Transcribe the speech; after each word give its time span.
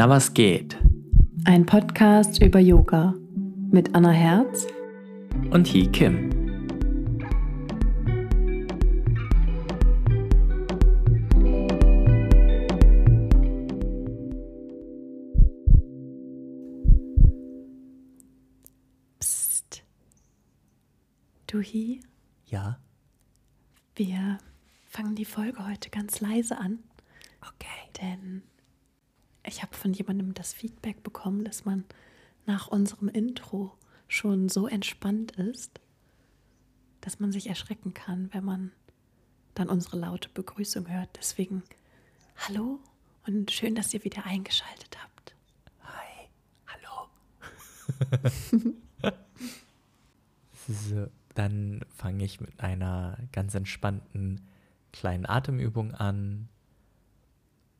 Na 0.00 0.08
was 0.08 0.32
geht? 0.32 0.78
Ein 1.44 1.66
Podcast 1.66 2.40
über 2.42 2.58
Yoga 2.58 3.14
mit 3.70 3.94
Anna 3.94 4.08
Herz 4.12 4.66
Und 5.50 5.66
Hee 5.66 5.88
Kim. 5.88 6.30
Psst. 19.18 19.82
Du 21.46 21.60
Hi, 21.60 22.00
Ja, 22.46 22.78
wir 23.96 24.38
fangen 24.88 25.14
die 25.14 25.26
Folge 25.26 25.68
heute 25.68 25.90
ganz 25.90 26.22
leise 26.22 26.56
an, 26.56 26.78
okay. 27.42 27.66
denn 28.00 28.44
ich 29.44 29.62
habe 29.62 29.74
von 29.74 29.92
jemandem 29.92 30.34
das 30.34 30.52
Feedback 30.52 31.02
bekommen, 31.02 31.44
dass 31.44 31.64
man 31.64 31.84
nach 32.46 32.68
unserem 32.68 33.08
Intro 33.08 33.72
schon 34.08 34.48
so 34.48 34.66
entspannt 34.66 35.32
ist, 35.32 35.80
dass 37.00 37.20
man 37.20 37.32
sich 37.32 37.46
erschrecken 37.48 37.94
kann, 37.94 38.28
wenn 38.32 38.44
man 38.44 38.72
dann 39.54 39.68
unsere 39.68 39.98
laute 39.98 40.28
Begrüßung 40.28 40.88
hört. 40.88 41.10
Deswegen 41.16 41.62
hallo 42.36 42.80
und 43.26 43.50
schön, 43.50 43.74
dass 43.74 43.94
ihr 43.94 44.04
wieder 44.04 44.24
eingeschaltet 44.26 44.98
habt. 45.02 45.34
Hi. 45.84 46.28
Hallo. 46.66 47.08
so, 50.68 51.06
dann 51.34 51.80
fange 51.96 52.24
ich 52.24 52.40
mit 52.40 52.60
einer 52.60 53.18
ganz 53.32 53.54
entspannten 53.54 54.40
kleinen 54.92 55.26
Atemübung 55.26 55.94
an 55.94 56.48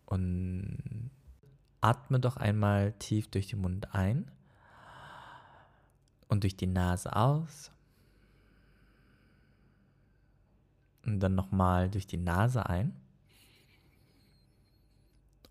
und 0.07 1.00
atme 1.81 2.21
doch 2.21 2.37
einmal 2.37 2.93
tief 2.93 3.29
durch 3.31 3.49
den 3.49 3.61
Mund 3.61 3.95
ein 3.95 4.31
und 6.29 6.45
durch 6.45 6.57
die 6.57 6.67
Nase 6.67 7.15
aus. 7.15 7.71
Und 11.05 11.21
dann 11.21 11.35
nochmal 11.35 11.91
durch 11.91 12.07
die 12.07 12.19
Nase 12.19 12.67
ein 12.67 12.95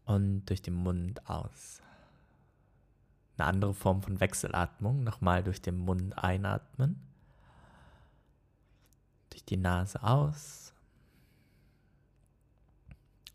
und 0.06 0.46
durch 0.46 0.62
den 0.62 0.76
Mund 0.76 1.28
aus. 1.30 1.82
Eine 3.38 3.48
andere 3.48 3.74
Form 3.74 4.02
von 4.02 4.20
Wechselatmung, 4.20 5.04
nochmal 5.04 5.44
durch 5.44 5.62
den 5.62 5.78
Mund 5.78 6.18
einatmen, 6.18 7.02
durch 9.30 9.44
die 9.46 9.58
Nase 9.58 10.04
aus 10.04 10.74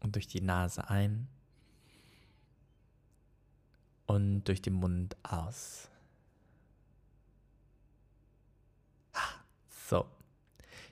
und 0.01 0.15
durch 0.15 0.27
die 0.27 0.41
Nase 0.41 0.89
ein 0.89 1.29
und 4.07 4.45
durch 4.45 4.63
den 4.63 4.75
Mund 4.75 5.17
aus. 5.23 5.89
So. 9.87 10.07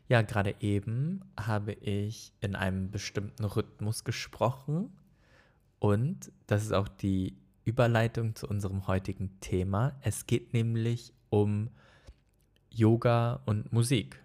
Ja, 0.08 0.22
gerade 0.22 0.54
eben 0.60 1.24
habe 1.38 1.72
ich 1.72 2.32
in 2.40 2.54
einem 2.54 2.90
bestimmten 2.90 3.44
Rhythmus 3.44 4.04
gesprochen 4.04 4.92
und 5.78 6.30
das 6.46 6.62
ist 6.62 6.72
auch 6.72 6.88
die 6.88 7.36
Überleitung 7.64 8.34
zu 8.34 8.46
unserem 8.48 8.86
heutigen 8.86 9.40
Thema. 9.40 9.96
Es 10.02 10.26
geht 10.26 10.52
nämlich 10.52 11.14
um 11.30 11.70
Yoga 12.70 13.40
und 13.46 13.72
Musik 13.72 14.20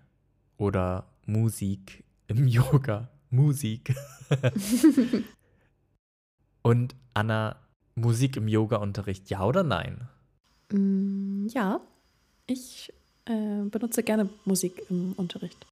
oder 0.58 1.08
Musik 1.26 2.04
im 2.28 2.48
Yoga. 2.48 3.10
Musik. 3.30 3.96
und 6.62 6.96
Anna, 7.14 7.58
Musik 7.98 8.38
im 8.38 8.48
Yoga-Unterricht, 8.48 9.30
ja 9.32 9.44
oder 9.44 9.64
nein? 9.64 10.08
Mm, 10.72 11.48
ja, 11.48 11.82
ich 12.46 12.94
äh, 13.26 13.64
benutze 13.64 14.04
gerne 14.04 14.30
Musik 14.46 14.84
im 14.90 15.14
Unterricht. 15.14 15.66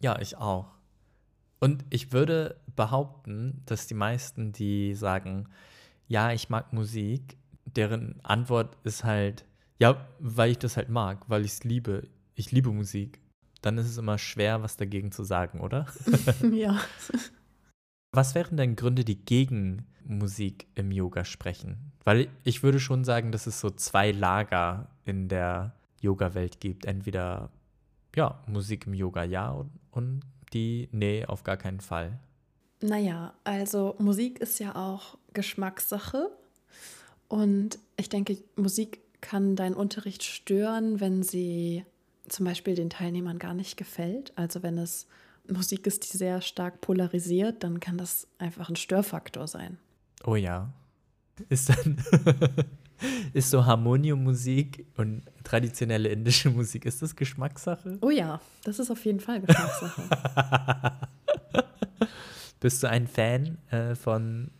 Ja, 0.00 0.18
ich 0.18 0.36
auch. 0.36 0.66
Und 1.60 1.84
ich 1.90 2.12
würde 2.12 2.56
behaupten, 2.74 3.62
dass 3.66 3.86
die 3.86 3.94
meisten, 3.94 4.52
die 4.52 4.94
sagen, 4.94 5.48
ja, 6.08 6.32
ich 6.32 6.48
mag 6.48 6.72
Musik, 6.72 7.36
deren 7.64 8.18
Antwort 8.24 8.76
ist 8.82 9.04
halt, 9.04 9.44
ja, 9.78 10.08
weil 10.18 10.50
ich 10.50 10.58
das 10.58 10.76
halt 10.76 10.88
mag, 10.88 11.28
weil 11.28 11.44
ich 11.44 11.52
es 11.52 11.64
liebe. 11.64 12.08
Ich 12.34 12.50
liebe 12.50 12.72
Musik. 12.72 13.20
Dann 13.62 13.78
ist 13.78 13.86
es 13.86 13.98
immer 13.98 14.18
schwer, 14.18 14.62
was 14.62 14.76
dagegen 14.76 15.12
zu 15.12 15.22
sagen, 15.22 15.60
oder? 15.60 15.86
ja. 16.52 16.80
Was 18.12 18.34
wären 18.34 18.56
denn 18.56 18.74
Gründe, 18.74 19.04
die 19.04 19.24
gegen 19.24 19.86
Musik 20.04 20.66
im 20.74 20.90
Yoga 20.90 21.24
sprechen? 21.24 21.92
Weil 22.02 22.28
ich 22.42 22.62
würde 22.62 22.80
schon 22.80 23.04
sagen, 23.04 23.30
dass 23.30 23.46
es 23.46 23.60
so 23.60 23.70
zwei 23.70 24.10
Lager 24.10 24.88
in 25.04 25.28
der 25.28 25.74
Yoga-Welt 26.00 26.58
gibt. 26.58 26.86
Entweder, 26.86 27.50
ja, 28.16 28.42
Musik 28.48 28.86
im 28.86 28.94
Yoga 28.94 29.22
ja 29.22 29.50
und, 29.50 29.70
und 29.92 30.22
die, 30.52 30.88
nee, 30.90 31.24
auf 31.24 31.44
gar 31.44 31.56
keinen 31.56 31.80
Fall. 31.80 32.18
Naja, 32.80 33.34
also 33.44 33.94
Musik 33.98 34.40
ist 34.40 34.58
ja 34.58 34.74
auch 34.74 35.16
Geschmackssache. 35.32 36.30
Und 37.28 37.78
ich 37.96 38.08
denke, 38.08 38.38
Musik 38.56 39.00
kann 39.20 39.54
deinen 39.54 39.74
Unterricht 39.74 40.24
stören, 40.24 40.98
wenn 40.98 41.22
sie 41.22 41.84
zum 42.28 42.44
Beispiel 42.44 42.74
den 42.74 42.90
Teilnehmern 42.90 43.38
gar 43.38 43.54
nicht 43.54 43.76
gefällt. 43.76 44.32
Also 44.34 44.64
wenn 44.64 44.78
es 44.78 45.06
Musik 45.50 45.86
ist, 45.86 46.12
die 46.12 46.16
sehr 46.16 46.40
stark 46.40 46.80
polarisiert, 46.80 47.62
dann 47.62 47.80
kann 47.80 47.98
das 47.98 48.26
einfach 48.38 48.68
ein 48.68 48.76
Störfaktor 48.76 49.46
sein. 49.46 49.78
Oh 50.24 50.36
ja. 50.36 50.72
Ist 51.48 51.70
dann 51.70 52.02
ist 53.32 53.50
so 53.50 53.64
Harmoniummusik 53.64 54.86
und 54.96 55.22
traditionelle 55.44 56.08
indische 56.08 56.50
Musik, 56.50 56.84
ist 56.84 57.02
das 57.02 57.16
Geschmackssache? 57.16 57.98
Oh 58.00 58.10
ja, 58.10 58.40
das 58.64 58.78
ist 58.78 58.90
auf 58.90 59.04
jeden 59.04 59.20
Fall 59.20 59.40
Geschmackssache. 59.40 60.02
Bist 62.60 62.82
du 62.82 62.88
ein 62.88 63.06
Fan 63.06 63.56
äh, 63.70 63.94
von 63.94 64.50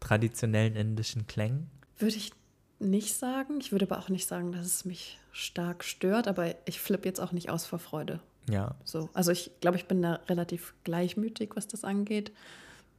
traditionellen 0.00 0.74
indischen 0.74 1.26
Klängen? 1.26 1.70
Würde 1.98 2.16
ich 2.16 2.32
nicht 2.78 3.14
sagen. 3.14 3.58
Ich 3.60 3.72
würde 3.72 3.86
aber 3.86 3.98
auch 3.98 4.08
nicht 4.08 4.26
sagen, 4.26 4.52
dass 4.52 4.66
es 4.66 4.84
mich 4.84 5.18
stark 5.32 5.84
stört, 5.84 6.28
aber 6.28 6.54
ich 6.66 6.80
flippe 6.80 7.06
jetzt 7.06 7.20
auch 7.20 7.32
nicht 7.32 7.50
aus 7.50 7.66
vor 7.66 7.78
Freude. 7.78 8.20
Ja. 8.48 8.74
So. 8.84 9.08
Also 9.12 9.32
ich 9.32 9.50
glaube, 9.60 9.76
ich 9.76 9.86
bin 9.86 10.02
da 10.02 10.20
relativ 10.28 10.74
gleichmütig, 10.84 11.50
was 11.54 11.68
das 11.68 11.84
angeht. 11.84 12.32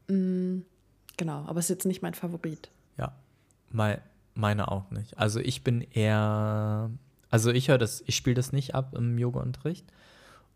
Mm, 0.07 0.59
genau, 1.17 1.45
aber 1.45 1.59
es 1.59 1.65
ist 1.65 1.69
jetzt 1.69 1.85
nicht 1.85 2.01
mein 2.01 2.13
Favorit. 2.13 2.69
Ja. 2.97 3.13
Mal, 3.71 4.01
meine 4.35 4.71
auch 4.71 4.89
nicht. 4.91 5.17
Also 5.17 5.39
ich 5.39 5.63
bin 5.63 5.81
eher, 5.81 6.89
also 7.29 7.51
ich 7.51 7.69
höre 7.69 7.77
das, 7.77 8.03
ich 8.05 8.15
spiele 8.15 8.35
das 8.35 8.51
nicht 8.53 8.75
ab 8.75 8.93
im 8.95 9.17
Yoga-Unterricht 9.17 9.85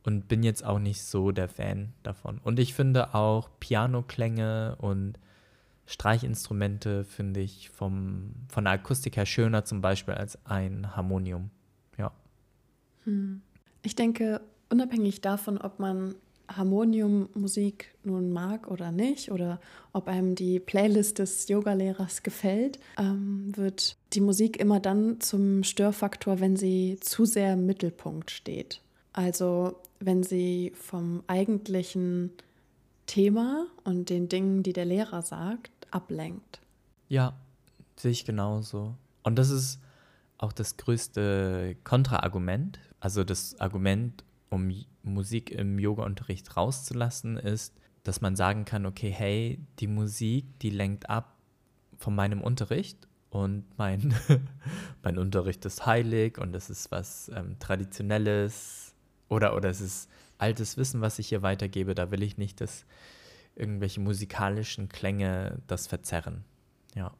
und 0.03 0.27
bin 0.27 0.43
jetzt 0.43 0.63
auch 0.63 0.79
nicht 0.79 1.03
so 1.03 1.31
der 1.31 1.49
Fan 1.49 1.93
davon. 2.03 2.39
Und 2.43 2.59
ich 2.59 2.73
finde 2.73 3.13
auch 3.13 3.49
Pianoklänge 3.59 4.75
und 4.79 5.19
Streichinstrumente 5.85 7.05
finde 7.05 7.39
ich 7.39 7.69
vom, 7.69 8.33
von 8.49 8.65
der 8.65 8.73
Akustik 8.73 9.15
her 9.15 9.25
schöner 9.25 9.65
zum 9.65 9.81
Beispiel 9.81 10.13
als 10.13 10.37
ein 10.45 10.95
Harmonium. 10.95 11.49
Ja. 11.97 12.11
Hm. 13.05 13.41
Ich 13.83 13.95
denke, 13.95 14.41
unabhängig 14.69 15.21
davon, 15.21 15.57
ob 15.57 15.79
man 15.79 16.15
Harmoniummusik 16.49 17.93
nun 18.03 18.31
mag 18.31 18.71
oder 18.71 18.91
nicht, 18.91 19.31
oder 19.31 19.59
ob 19.91 20.07
einem 20.07 20.35
die 20.35 20.59
Playlist 20.59 21.19
des 21.19 21.47
Yogalehrers 21.49 22.23
gefällt, 22.23 22.79
ähm, 22.97 23.51
wird 23.55 23.97
die 24.13 24.21
Musik 24.21 24.57
immer 24.57 24.79
dann 24.79 25.19
zum 25.19 25.63
Störfaktor, 25.63 26.39
wenn 26.39 26.55
sie 26.55 26.97
zu 27.01 27.25
sehr 27.25 27.53
im 27.53 27.65
Mittelpunkt 27.65 28.31
steht. 28.31 28.81
Also 29.13 29.75
wenn 29.99 30.23
sie 30.23 30.71
vom 30.75 31.23
eigentlichen 31.27 32.31
Thema 33.07 33.67
und 33.83 34.09
den 34.09 34.29
Dingen, 34.29 34.63
die 34.63 34.73
der 34.73 34.85
Lehrer 34.85 35.21
sagt, 35.21 35.71
ablenkt. 35.91 36.61
Ja, 37.09 37.33
sehe 37.95 38.11
ich 38.11 38.25
genauso. 38.25 38.95
Und 39.23 39.37
das 39.37 39.49
ist 39.49 39.79
auch 40.37 40.53
das 40.53 40.77
größte 40.77 41.75
Kontraargument. 41.83 42.79
Also 42.99 43.23
das 43.23 43.59
Argument, 43.59 44.23
um 44.49 44.71
Musik 45.03 45.51
im 45.51 45.79
Yoga-Unterricht 45.79 46.55
rauszulassen, 46.55 47.37
ist, 47.37 47.73
dass 48.03 48.21
man 48.21 48.35
sagen 48.35 48.65
kann, 48.65 48.85
okay, 48.85 49.11
hey, 49.11 49.59
die 49.79 49.87
Musik, 49.87 50.59
die 50.59 50.69
lenkt 50.69 51.09
ab 51.09 51.37
von 51.97 52.15
meinem 52.15 52.41
Unterricht 52.41 53.07
und 53.29 53.65
mein, 53.77 54.15
mein 55.03 55.17
Unterricht 55.17 55.65
ist 55.65 55.85
heilig 55.85 56.37
und 56.37 56.55
es 56.55 56.69
ist 56.69 56.91
was 56.91 57.29
ähm, 57.35 57.57
Traditionelles 57.59 58.95
oder, 59.29 59.55
oder 59.55 59.69
es 59.69 59.81
ist 59.81 60.09
altes 60.37 60.77
Wissen, 60.77 61.01
was 61.01 61.19
ich 61.19 61.27
hier 61.27 61.41
weitergebe. 61.41 61.95
Da 61.95 62.11
will 62.11 62.23
ich 62.23 62.37
nicht, 62.37 62.61
dass 62.61 62.85
irgendwelche 63.55 63.99
musikalischen 63.99 64.87
Klänge 64.87 65.59
das 65.67 65.87
verzerren. 65.87 66.45
Ja. 66.95 67.13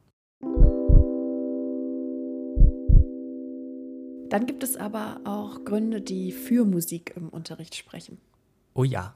Dann 4.30 4.46
gibt 4.46 4.62
es 4.62 4.76
aber 4.76 5.20
auch 5.24 5.64
Gründe, 5.64 6.00
die 6.00 6.32
für 6.32 6.64
Musik 6.64 7.14
im 7.16 7.28
Unterricht 7.28 7.74
sprechen. 7.74 8.18
Oh 8.74 8.84
ja. 8.84 9.14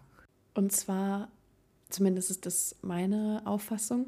Und 0.55 0.73
zwar, 0.73 1.31
zumindest 1.91 2.31
ist 2.31 2.47
das 2.47 2.77
meine 2.83 3.43
Auffassung, 3.45 4.07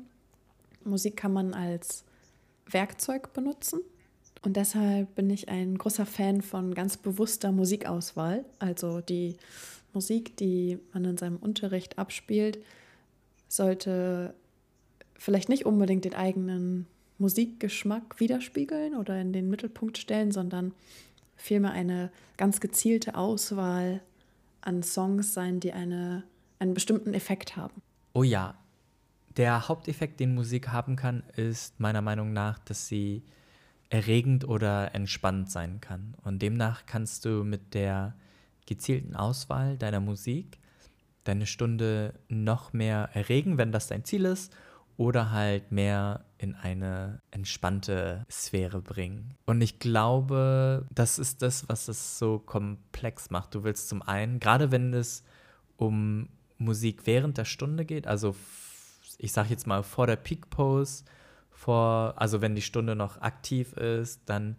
Musik 0.84 1.16
kann 1.16 1.32
man 1.32 1.54
als 1.54 2.04
Werkzeug 2.66 3.32
benutzen. 3.32 3.80
Und 4.42 4.56
deshalb 4.56 5.14
bin 5.14 5.30
ich 5.30 5.48
ein 5.48 5.78
großer 5.78 6.04
Fan 6.04 6.42
von 6.42 6.74
ganz 6.74 6.96
bewusster 6.96 7.52
Musikauswahl. 7.52 8.44
Also 8.58 9.00
die 9.00 9.36
Musik, 9.94 10.36
die 10.36 10.78
man 10.92 11.04
in 11.04 11.16
seinem 11.16 11.36
Unterricht 11.36 11.98
abspielt, 11.98 12.58
sollte 13.48 14.34
vielleicht 15.16 15.48
nicht 15.48 15.64
unbedingt 15.64 16.04
den 16.04 16.14
eigenen 16.14 16.86
Musikgeschmack 17.18 18.20
widerspiegeln 18.20 18.94
oder 18.94 19.20
in 19.20 19.32
den 19.32 19.48
Mittelpunkt 19.48 19.98
stellen, 19.98 20.32
sondern 20.32 20.72
vielmehr 21.36 21.72
eine 21.72 22.10
ganz 22.36 22.60
gezielte 22.60 23.14
Auswahl 23.14 24.00
an 24.60 24.82
Songs 24.82 25.34
sein, 25.34 25.60
die 25.60 25.72
eine, 25.72 26.24
einen 26.58 26.74
bestimmten 26.74 27.14
Effekt 27.14 27.56
haben. 27.56 27.82
Oh 28.12 28.22
ja, 28.22 28.54
der 29.36 29.68
Haupteffekt, 29.68 30.20
den 30.20 30.34
Musik 30.34 30.68
haben 30.68 30.96
kann, 30.96 31.22
ist 31.36 31.80
meiner 31.80 32.02
Meinung 32.02 32.32
nach, 32.32 32.58
dass 32.60 32.86
sie 32.86 33.22
erregend 33.90 34.46
oder 34.48 34.94
entspannt 34.94 35.50
sein 35.50 35.80
kann. 35.80 36.14
Und 36.22 36.40
demnach 36.40 36.86
kannst 36.86 37.24
du 37.24 37.44
mit 37.44 37.74
der 37.74 38.14
gezielten 38.66 39.14
Auswahl 39.14 39.76
deiner 39.76 40.00
Musik 40.00 40.58
deine 41.24 41.46
Stunde 41.46 42.14
noch 42.28 42.72
mehr 42.72 43.10
erregen, 43.14 43.58
wenn 43.58 43.72
das 43.72 43.88
dein 43.88 44.04
Ziel 44.04 44.26
ist, 44.26 44.54
oder 44.96 45.30
halt 45.30 45.72
mehr 45.72 46.24
in 46.38 46.54
eine 46.54 47.20
entspannte 47.30 48.24
Sphäre 48.30 48.80
bringen. 48.80 49.34
Und 49.46 49.60
ich 49.60 49.78
glaube, 49.78 50.86
das 50.94 51.18
ist 51.18 51.42
das, 51.42 51.68
was 51.68 51.88
es 51.88 52.18
so 52.18 52.38
komplex 52.38 53.30
macht. 53.30 53.54
Du 53.54 53.64
willst 53.64 53.88
zum 53.88 54.02
einen, 54.02 54.40
gerade 54.40 54.70
wenn 54.70 54.92
es 54.94 55.24
um 55.76 56.28
Musik 56.58 57.06
während 57.06 57.38
der 57.38 57.44
Stunde 57.44 57.84
geht, 57.84 58.06
also 58.06 58.36
ich 59.18 59.32
sage 59.32 59.50
jetzt 59.50 59.66
mal 59.66 59.82
vor 59.82 60.06
der 60.06 60.16
Peak 60.16 60.50
Pose, 60.50 61.04
vor, 61.50 62.14
also 62.16 62.40
wenn 62.40 62.54
die 62.54 62.62
Stunde 62.62 62.94
noch 62.94 63.20
aktiv 63.20 63.72
ist, 63.74 64.20
dann 64.26 64.56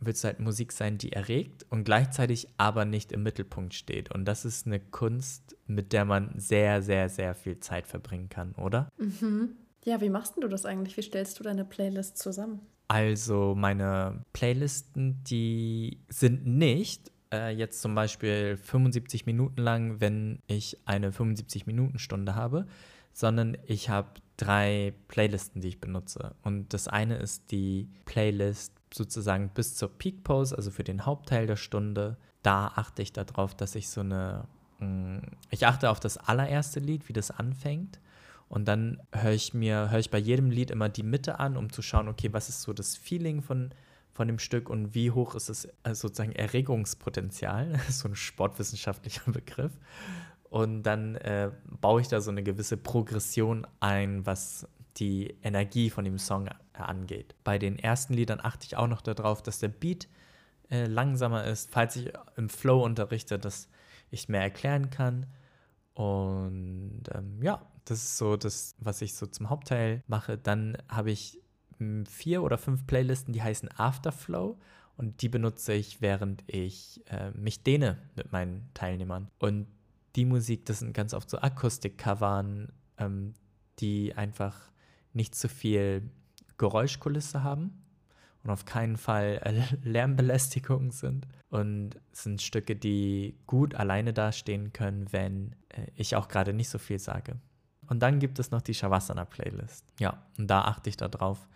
wird 0.00 0.16
es 0.16 0.24
halt 0.24 0.40
Musik 0.40 0.72
sein, 0.72 0.98
die 0.98 1.12
erregt 1.12 1.66
und 1.68 1.84
gleichzeitig 1.84 2.48
aber 2.56 2.84
nicht 2.84 3.12
im 3.12 3.22
Mittelpunkt 3.22 3.74
steht. 3.74 4.10
Und 4.10 4.24
das 4.24 4.44
ist 4.44 4.66
eine 4.66 4.80
Kunst, 4.80 5.56
mit 5.66 5.92
der 5.92 6.04
man 6.04 6.32
sehr, 6.36 6.82
sehr, 6.82 7.08
sehr 7.08 7.34
viel 7.34 7.60
Zeit 7.60 7.86
verbringen 7.86 8.28
kann, 8.28 8.52
oder? 8.52 8.88
Mhm. 8.96 9.50
Ja, 9.84 10.00
wie 10.00 10.10
machst 10.10 10.34
du 10.36 10.48
das 10.48 10.66
eigentlich? 10.66 10.96
Wie 10.96 11.02
stellst 11.02 11.38
du 11.38 11.42
deine 11.42 11.64
Playlist 11.64 12.18
zusammen? 12.18 12.60
Also 12.88 13.54
meine 13.56 14.24
Playlisten, 14.32 15.22
die 15.24 16.00
sind 16.08 16.46
nicht 16.46 17.10
äh, 17.32 17.50
jetzt 17.54 17.80
zum 17.80 17.94
Beispiel 17.94 18.56
75 18.56 19.26
Minuten 19.26 19.60
lang, 19.60 20.00
wenn 20.00 20.40
ich 20.46 20.76
eine 20.86 21.10
75-Minuten-Stunde 21.12 22.34
habe, 22.34 22.66
sondern 23.12 23.56
ich 23.66 23.88
habe 23.88 24.08
drei 24.36 24.94
Playlisten, 25.08 25.60
die 25.60 25.68
ich 25.68 25.80
benutze. 25.80 26.34
Und 26.42 26.72
das 26.72 26.88
eine 26.88 27.16
ist 27.16 27.50
die 27.50 27.88
Playlist 28.06 28.72
sozusagen 28.92 29.50
bis 29.50 29.76
zur 29.76 29.96
Peak 29.96 30.24
Pose, 30.24 30.56
also 30.56 30.70
für 30.70 30.84
den 30.84 31.06
Hauptteil 31.06 31.46
der 31.46 31.56
Stunde. 31.56 32.16
Da 32.42 32.72
achte 32.74 33.02
ich 33.02 33.12
darauf, 33.12 33.54
dass 33.54 33.74
ich 33.74 33.88
so 33.88 34.00
eine, 34.00 34.48
mm, 34.78 35.18
ich 35.50 35.66
achte 35.66 35.90
auf 35.90 36.00
das 36.00 36.16
allererste 36.16 36.80
Lied, 36.80 37.08
wie 37.08 37.12
das 37.12 37.30
anfängt. 37.30 38.00
Und 38.50 38.66
dann 38.66 39.00
höre 39.12 39.30
ich 39.30 39.54
mir, 39.54 39.90
höre 39.90 40.00
ich 40.00 40.10
bei 40.10 40.18
jedem 40.18 40.50
Lied 40.50 40.72
immer 40.72 40.88
die 40.88 41.04
Mitte 41.04 41.38
an, 41.38 41.56
um 41.56 41.72
zu 41.72 41.82
schauen, 41.82 42.08
okay, 42.08 42.32
was 42.32 42.48
ist 42.48 42.62
so 42.62 42.72
das 42.72 42.96
Feeling 42.96 43.42
von, 43.42 43.70
von 44.12 44.26
dem 44.26 44.40
Stück 44.40 44.68
und 44.68 44.92
wie 44.92 45.12
hoch 45.12 45.36
ist 45.36 45.48
es 45.48 45.68
also 45.84 46.08
sozusagen 46.08 46.32
Erregungspotenzial, 46.32 47.78
so 47.88 48.08
ein 48.08 48.16
sportwissenschaftlicher 48.16 49.22
Begriff. 49.30 49.70
Und 50.48 50.82
dann 50.82 51.14
äh, 51.14 51.52
baue 51.80 52.00
ich 52.00 52.08
da 52.08 52.20
so 52.20 52.32
eine 52.32 52.42
gewisse 52.42 52.76
Progression 52.76 53.68
ein, 53.78 54.26
was 54.26 54.66
die 54.96 55.32
Energie 55.44 55.88
von 55.88 56.04
dem 56.04 56.18
Song 56.18 56.48
angeht. 56.72 57.36
Bei 57.44 57.56
den 57.56 57.78
ersten 57.78 58.14
Liedern 58.14 58.40
achte 58.42 58.66
ich 58.66 58.76
auch 58.76 58.88
noch 58.88 59.00
darauf, 59.00 59.44
dass 59.44 59.60
der 59.60 59.68
Beat 59.68 60.08
äh, 60.72 60.86
langsamer 60.86 61.44
ist, 61.44 61.70
falls 61.70 61.94
ich 61.94 62.12
im 62.34 62.48
Flow 62.48 62.84
unterrichte, 62.84 63.38
dass 63.38 63.68
ich 64.10 64.28
mehr 64.28 64.42
erklären 64.42 64.90
kann. 64.90 65.26
Und 65.94 67.02
ähm, 67.14 67.40
ja, 67.42 67.62
das 67.90 68.04
ist 68.04 68.18
so 68.18 68.36
das, 68.36 68.76
was 68.78 69.02
ich 69.02 69.14
so 69.14 69.26
zum 69.26 69.50
Hauptteil 69.50 70.02
mache. 70.06 70.38
Dann 70.38 70.78
habe 70.88 71.10
ich 71.10 71.40
hm, 71.78 72.06
vier 72.06 72.42
oder 72.42 72.56
fünf 72.56 72.86
Playlisten, 72.86 73.32
die 73.32 73.42
heißen 73.42 73.68
Afterflow. 73.76 74.58
Und 74.96 75.22
die 75.22 75.28
benutze 75.28 75.72
ich, 75.72 76.00
während 76.00 76.44
ich 76.46 77.02
äh, 77.10 77.30
mich 77.32 77.62
dehne 77.62 77.98
mit 78.14 78.32
meinen 78.32 78.68
Teilnehmern. 78.74 79.28
Und 79.38 79.66
die 80.14 80.24
Musik, 80.24 80.66
das 80.66 80.80
sind 80.80 80.92
ganz 80.92 81.14
oft 81.14 81.28
so 81.28 81.38
Akustik-Covern, 81.38 82.70
ähm, 82.98 83.34
die 83.78 84.14
einfach 84.14 84.70
nicht 85.12 85.34
zu 85.34 85.48
viel 85.48 86.10
Geräuschkulisse 86.58 87.42
haben 87.42 87.82
und 88.44 88.50
auf 88.50 88.66
keinen 88.66 88.96
Fall 88.96 89.40
äh, 89.42 89.62
Lärmbelästigung 89.88 90.92
sind. 90.92 91.26
Und 91.48 91.96
es 92.12 92.22
sind 92.22 92.40
Stücke, 92.42 92.76
die 92.76 93.36
gut 93.46 93.74
alleine 93.74 94.12
dastehen 94.12 94.72
können, 94.72 95.12
wenn 95.12 95.56
äh, 95.70 95.86
ich 95.96 96.14
auch 96.14 96.28
gerade 96.28 96.52
nicht 96.52 96.68
so 96.68 96.78
viel 96.78 96.98
sage. 96.98 97.40
Und 97.90 97.98
dann 98.00 98.20
gibt 98.20 98.38
es 98.38 98.52
noch 98.52 98.62
die 98.62 98.72
Shavasana-Playlist. 98.72 99.84
Ja, 99.98 100.22
und 100.38 100.46
da 100.46 100.62
achte 100.62 100.88
ich 100.88 100.96
darauf, 100.96 101.48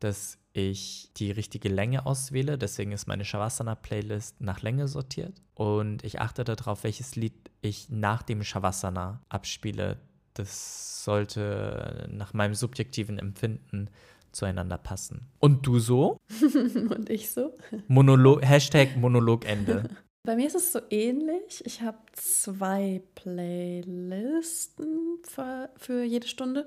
dass 0.00 0.38
ich 0.52 1.10
die 1.16 1.30
richtige 1.30 1.70
Länge 1.70 2.04
auswähle. 2.04 2.58
Deswegen 2.58 2.92
ist 2.92 3.08
meine 3.08 3.24
Shavasana-Playlist 3.24 4.40
nach 4.40 4.60
Länge 4.60 4.86
sortiert. 4.86 5.40
Und 5.54 6.04
ich 6.04 6.20
achte 6.20 6.44
darauf, 6.44 6.84
welches 6.84 7.16
Lied 7.16 7.50
ich 7.62 7.88
nach 7.88 8.22
dem 8.22 8.44
Shavasana 8.44 9.22
abspiele. 9.30 9.98
Das 10.34 11.02
sollte 11.04 12.06
nach 12.12 12.34
meinem 12.34 12.54
subjektiven 12.54 13.18
Empfinden 13.18 13.88
zueinander 14.32 14.76
passen. 14.76 15.26
Und 15.38 15.66
du 15.66 15.78
so? 15.78 16.18
Und 16.90 17.08
ich 17.08 17.30
so? 17.30 17.56
Monolog, 17.88 18.44
Hashtag 18.44 18.96
Monologende. 18.98 19.88
Bei 20.26 20.34
mir 20.34 20.48
ist 20.48 20.56
es 20.56 20.72
so 20.72 20.80
ähnlich. 20.90 21.64
Ich 21.64 21.82
habe 21.82 21.98
zwei 22.12 23.00
Playlisten 23.14 24.88
für, 25.22 25.70
für 25.76 26.02
jede 26.02 26.26
Stunde. 26.26 26.66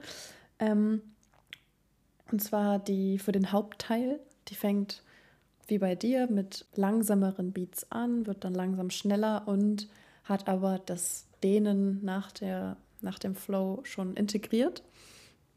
Ähm, 0.60 1.02
und 2.32 2.42
zwar 2.42 2.80
die 2.80 3.20
für 3.20 3.34
den 3.34 3.52
Hauptteil. 3.52 4.22
Die 4.48 4.56
fängt 4.56 5.04
wie 5.68 5.78
bei 5.78 5.96
dir 5.96 6.28
mit 6.32 6.68
langsameren 6.76 7.52
Beats 7.52 7.92
an, 7.92 8.26
wird 8.26 8.46
dann 8.46 8.54
langsam 8.54 8.90
schneller 8.90 9.46
und 9.46 9.90
hat 10.24 10.48
aber 10.48 10.80
das 10.80 11.28
Dehnen 11.44 12.02
nach, 12.04 12.32
der, 12.32 12.78
nach 13.02 13.20
dem 13.20 13.36
Flow 13.36 13.82
schon 13.84 14.16
integriert. 14.16 14.84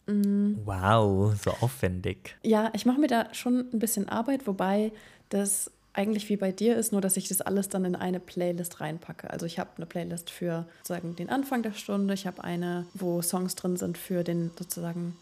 Mhm. 0.08 0.58
Wow, 0.64 1.34
so 1.40 1.52
aufwendig. 1.60 2.36
Ja, 2.42 2.72
ich 2.74 2.84
mache 2.84 2.98
mir 3.00 3.06
da 3.06 3.32
schon 3.32 3.70
ein 3.72 3.78
bisschen 3.78 4.08
Arbeit, 4.08 4.48
wobei 4.48 4.90
das 5.28 5.70
eigentlich 5.94 6.28
wie 6.28 6.36
bei 6.36 6.52
dir 6.52 6.76
ist, 6.76 6.92
nur 6.92 7.00
dass 7.00 7.16
ich 7.16 7.28
das 7.28 7.40
alles 7.40 7.68
dann 7.68 7.84
in 7.84 7.96
eine 7.96 8.20
Playlist 8.20 8.80
reinpacke. 8.80 9.30
Also 9.30 9.46
ich 9.46 9.58
habe 9.58 9.70
eine 9.76 9.86
Playlist 9.86 10.30
für 10.30 10.66
sozusagen 10.78 11.16
den 11.16 11.28
Anfang 11.28 11.62
der 11.62 11.72
Stunde, 11.72 12.14
ich 12.14 12.26
habe 12.26 12.42
eine, 12.42 12.86
wo 12.94 13.20
Songs 13.20 13.54
drin 13.54 13.76
sind 13.76 13.98
für 13.98 14.24
den 14.24 14.50
sozusagen 14.58 15.16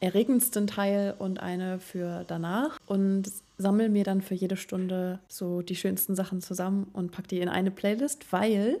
erregendsten 0.00 0.66
Teil 0.66 1.14
und 1.18 1.40
eine 1.40 1.78
für 1.78 2.24
danach 2.26 2.78
und 2.86 3.30
sammle 3.56 3.88
mir 3.88 4.04
dann 4.04 4.20
für 4.20 4.34
jede 4.34 4.56
Stunde 4.56 5.20
so 5.28 5.62
die 5.62 5.76
schönsten 5.76 6.14
Sachen 6.14 6.42
zusammen 6.42 6.88
und 6.92 7.12
packe 7.12 7.28
die 7.28 7.40
in 7.40 7.48
eine 7.48 7.70
Playlist, 7.70 8.30
weil 8.32 8.78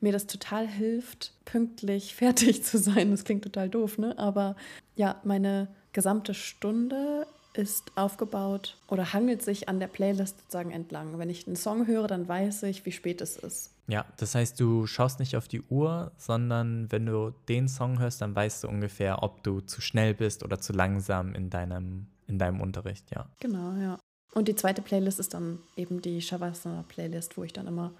mir 0.00 0.12
das 0.12 0.26
total 0.26 0.66
hilft, 0.66 1.32
pünktlich 1.44 2.14
fertig 2.16 2.62
zu 2.62 2.78
sein. 2.78 3.10
Das 3.10 3.24
klingt 3.24 3.44
total 3.44 3.68
doof, 3.68 3.98
ne? 3.98 4.18
Aber 4.18 4.56
ja, 4.96 5.20
meine 5.24 5.68
gesamte 5.92 6.34
Stunde 6.34 7.26
ist 7.54 7.92
aufgebaut 7.94 8.76
oder 8.88 9.12
hangelt 9.12 9.42
sich 9.42 9.68
an 9.68 9.80
der 9.80 9.86
Playlist 9.86 10.40
sozusagen 10.40 10.72
entlang. 10.72 11.18
Wenn 11.18 11.30
ich 11.30 11.46
einen 11.46 11.56
Song 11.56 11.86
höre, 11.86 12.08
dann 12.08 12.28
weiß 12.28 12.64
ich, 12.64 12.84
wie 12.84 12.92
spät 12.92 13.20
es 13.20 13.36
ist. 13.36 13.70
Ja, 13.86 14.04
das 14.16 14.34
heißt, 14.34 14.58
du 14.58 14.86
schaust 14.86 15.20
nicht 15.20 15.36
auf 15.36 15.46
die 15.46 15.62
Uhr, 15.62 16.12
sondern 16.16 16.90
wenn 16.90 17.06
du 17.06 17.32
den 17.48 17.68
Song 17.68 17.98
hörst, 17.98 18.20
dann 18.20 18.34
weißt 18.34 18.64
du 18.64 18.68
ungefähr, 18.68 19.22
ob 19.22 19.42
du 19.42 19.60
zu 19.60 19.80
schnell 19.80 20.14
bist 20.14 20.42
oder 20.42 20.60
zu 20.60 20.72
langsam 20.72 21.34
in 21.34 21.50
deinem, 21.50 22.06
in 22.26 22.38
deinem 22.38 22.60
Unterricht, 22.60 23.10
ja. 23.10 23.28
Genau, 23.40 23.74
ja. 23.74 23.98
Und 24.32 24.48
die 24.48 24.56
zweite 24.56 24.82
Playlist 24.82 25.20
ist 25.20 25.34
dann 25.34 25.60
eben 25.76 26.02
die 26.02 26.20
Shavasana-Playlist, 26.20 27.36
wo 27.36 27.44
ich 27.44 27.52
dann 27.52 27.68
immer 27.68 27.92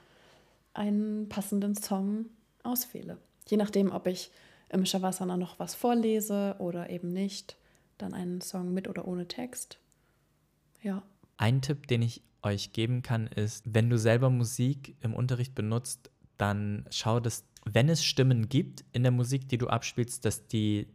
einen 0.72 1.28
passenden 1.28 1.76
Song 1.76 2.26
auswähle. 2.64 3.18
Je 3.46 3.56
nachdem, 3.56 3.92
ob 3.92 4.06
ich 4.08 4.32
im 4.70 4.84
Shavasana 4.84 5.36
noch 5.36 5.58
was 5.60 5.74
vorlese 5.74 6.56
oder 6.58 6.90
eben 6.90 7.12
nicht, 7.12 7.56
dann 7.98 8.14
einen 8.14 8.40
Song 8.40 8.72
mit 8.72 8.88
oder 8.88 9.06
ohne 9.06 9.28
Text. 9.28 9.78
Ja. 10.82 11.02
Ein 11.36 11.62
Tipp, 11.62 11.86
den 11.86 12.02
ich 12.02 12.22
euch 12.42 12.72
geben 12.72 13.02
kann, 13.02 13.26
ist, 13.26 13.64
wenn 13.66 13.90
du 13.90 13.98
selber 13.98 14.30
Musik 14.30 14.96
im 15.00 15.14
Unterricht 15.14 15.54
benutzt, 15.54 16.10
dann 16.36 16.86
schau, 16.90 17.20
dass, 17.20 17.44
wenn 17.64 17.88
es 17.88 18.04
Stimmen 18.04 18.48
gibt 18.48 18.84
in 18.92 19.02
der 19.02 19.12
Musik, 19.12 19.48
die 19.48 19.58
du 19.58 19.68
abspielst, 19.68 20.24
dass 20.24 20.46
die 20.46 20.88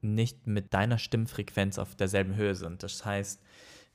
nicht 0.00 0.46
mit 0.46 0.74
deiner 0.74 0.98
Stimmfrequenz 0.98 1.78
auf 1.78 1.94
derselben 1.94 2.36
Höhe 2.36 2.54
sind. 2.54 2.82
Das 2.82 3.04
heißt, 3.04 3.40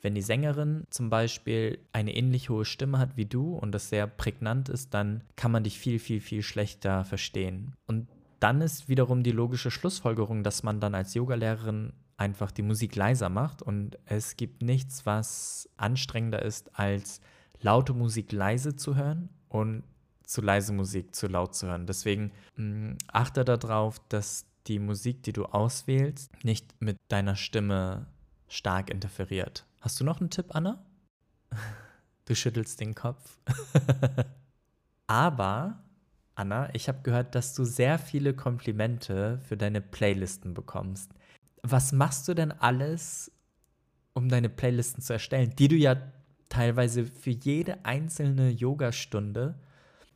wenn 0.01 0.15
die 0.15 0.21
Sängerin 0.21 0.83
zum 0.89 1.09
Beispiel 1.09 1.79
eine 1.93 2.13
ähnlich 2.13 2.49
hohe 2.49 2.65
Stimme 2.65 2.99
hat 2.99 3.15
wie 3.15 3.25
du 3.25 3.55
und 3.55 3.71
das 3.71 3.89
sehr 3.89 4.05
prägnant 4.05 4.67
ist, 4.67 4.93
dann 4.93 5.23
kann 5.37 5.51
man 5.51 5.63
dich 5.63 5.79
viel, 5.79 5.97
viel, 5.97 6.19
viel 6.19 6.43
schlechter 6.43 7.05
verstehen. 7.05 7.73
Und 7.87 8.07
dann 8.41 8.59
ist 8.59 8.89
wiederum 8.89 9.23
die 9.23 9.31
logische 9.31 9.71
Schlussfolgerung, 9.71 10.43
dass 10.43 10.61
man 10.61 10.81
dann 10.81 10.93
als 10.93 11.13
Yogalehrerin 11.13 11.93
einfach 12.23 12.51
die 12.51 12.61
Musik 12.61 12.95
leiser 12.95 13.29
macht. 13.29 13.61
Und 13.61 13.97
es 14.05 14.37
gibt 14.37 14.61
nichts, 14.61 15.05
was 15.05 15.69
anstrengender 15.77 16.41
ist, 16.41 16.79
als 16.79 17.21
laute 17.61 17.93
Musik 17.93 18.31
leise 18.31 18.75
zu 18.75 18.95
hören 18.95 19.29
und 19.49 19.83
zu 20.25 20.41
leise 20.41 20.73
Musik 20.73 21.13
zu 21.13 21.27
laut 21.27 21.53
zu 21.53 21.67
hören. 21.67 21.85
Deswegen 21.85 22.31
mh, 22.55 22.65
mm, 22.65 22.97
achte 23.07 23.43
darauf, 23.45 23.99
dass 24.09 24.45
die 24.67 24.79
Musik, 24.79 25.23
die 25.23 25.33
du 25.33 25.45
auswählst, 25.45 26.31
nicht 26.43 26.73
mit 26.79 26.97
deiner 27.09 27.35
Stimme 27.35 28.07
stark 28.47 28.89
interferiert. 28.89 29.65
Hast 29.81 29.99
du 29.99 30.05
noch 30.05 30.21
einen 30.21 30.29
Tipp, 30.29 30.47
Anna? 30.49 30.83
Du 32.25 32.35
schüttelst 32.35 32.79
den 32.79 32.95
Kopf. 32.95 33.37
Aber, 35.07 35.83
Anna, 36.35 36.73
ich 36.73 36.87
habe 36.87 37.01
gehört, 37.03 37.35
dass 37.35 37.53
du 37.53 37.65
sehr 37.65 37.99
viele 37.99 38.33
Komplimente 38.33 39.39
für 39.39 39.57
deine 39.57 39.81
Playlisten 39.81 40.53
bekommst. 40.53 41.11
Was 41.63 41.91
machst 41.91 42.27
du 42.27 42.33
denn 42.33 42.51
alles, 42.51 43.31
um 44.13 44.29
deine 44.29 44.49
Playlisten 44.49 45.01
zu 45.01 45.13
erstellen, 45.13 45.55
die 45.57 45.69
du 45.69 45.75
ja 45.75 45.95
teilweise 46.49 47.05
für 47.05 47.31
jede 47.31 47.83
einzelne 47.83 48.49
Yogastunde 48.49 49.55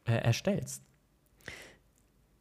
äh, 0.06 0.14
erstellst? 0.14 0.84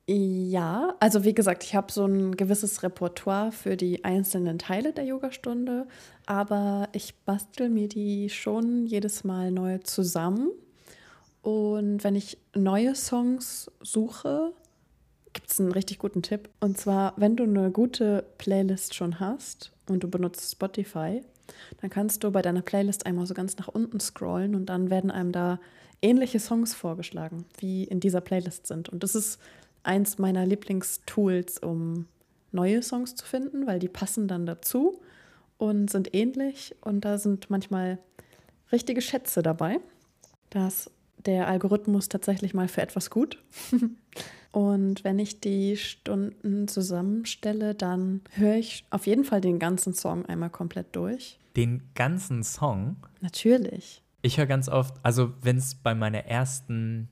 Ja, 0.09 0.95
also 1.01 1.25
wie 1.25 1.35
gesagt, 1.35 1.65
ich 1.65 1.75
habe 1.75 1.91
so 1.91 2.05
ein 2.05 2.37
gewisses 2.37 2.85
Repertoire 2.85 3.51
für 3.51 3.77
die 3.77 4.05
einzelnen 4.05 4.59
Teile 4.59 4.93
der 4.93 5.05
Yogastunde, 5.05 5.89
aber 6.27 6.89
ich 6.93 7.17
bastel 7.25 7.71
mir 7.71 7.89
die 7.89 8.31
schon 8.31 8.87
jedes 8.87 9.25
Mal 9.25 9.51
neu 9.51 9.79
zusammen. 9.79 10.51
Und 11.43 12.05
wenn 12.05 12.15
ich 12.15 12.39
neue 12.55 12.95
Songs 12.95 13.69
suche, 13.81 14.53
gibt 15.37 15.51
es 15.51 15.61
einen 15.61 15.71
richtig 15.71 15.99
guten 15.99 16.23
Tipp. 16.23 16.49
Und 16.61 16.79
zwar, 16.79 17.13
wenn 17.19 17.37
du 17.37 17.45
eine 17.45 17.71
gute 17.71 18.25
Playlist 18.39 18.95
schon 18.95 19.21
hast 19.21 19.71
und 19.87 20.03
du 20.03 20.09
benutzt 20.09 20.51
Spotify, 20.51 21.21
dann 21.83 21.91
kannst 21.91 22.25
du 22.25 22.31
bei 22.31 22.41
deiner 22.41 22.63
Playlist 22.63 23.05
einmal 23.05 23.27
so 23.27 23.35
ganz 23.35 23.59
nach 23.59 23.69
unten 23.69 24.01
scrollen 24.01 24.55
und 24.55 24.67
dann 24.67 24.89
werden 24.89 25.11
einem 25.11 25.33
da 25.33 25.61
ähnliche 26.01 26.41
Songs 26.41 26.75
vorgeschlagen, 26.75 27.45
wie 27.59 27.85
in 27.85 28.01
dieser 28.01 28.23
Playlist 28.23 28.67
sind. 28.67 28.89
Und 28.89 29.03
das 29.03 29.15
ist 29.15 29.39
eins 29.83 30.17
meiner 30.19 30.47
Lieblingstools, 30.47 31.59
um 31.59 32.07
neue 32.51 32.83
Songs 32.83 33.15
zu 33.15 33.27
finden, 33.27 33.67
weil 33.67 33.79
die 33.79 33.89
passen 33.89 34.29
dann 34.29 34.47
dazu 34.47 35.01
und 35.59 35.91
sind 35.91 36.15
ähnlich 36.15 36.75
und 36.81 37.05
da 37.05 37.19
sind 37.19 37.51
manchmal 37.51 37.99
richtige 38.73 39.03
Schätze 39.03 39.43
dabei. 39.43 39.81
dass 40.49 40.91
der 41.27 41.49
Algorithmus 41.49 42.09
tatsächlich 42.09 42.55
mal 42.55 42.69
für 42.69 42.83
etwas 42.83 43.11
gut. 43.11 43.43
und 44.53 45.05
wenn 45.05 45.19
ich 45.19 45.41
die 45.41 45.77
Stunden 45.77 46.69
zusammenstelle, 46.69 47.75
dann 47.75 48.23
höre 48.33 48.57
ich 48.57 48.87
auf 48.91 49.07
jeden 49.07 49.25
Fall 49.25 49.41
den 49.41 49.59
ganzen 49.59 49.95
Song 49.95 50.25
einmal 50.27 50.51
komplett 50.51 50.95
durch. 50.95 51.39
Den 51.57 51.83
ganzen 51.95 52.43
Song? 52.43 52.97
Natürlich. 53.21 54.03
Ich 54.23 54.39
höre 54.39 54.47
ganz 54.47 54.69
oft, 54.69 54.95
also 55.03 55.33
wenn 55.43 55.57
es 55.57 55.75
bei 55.75 55.95
meiner 55.95 56.25
ersten 56.25 57.09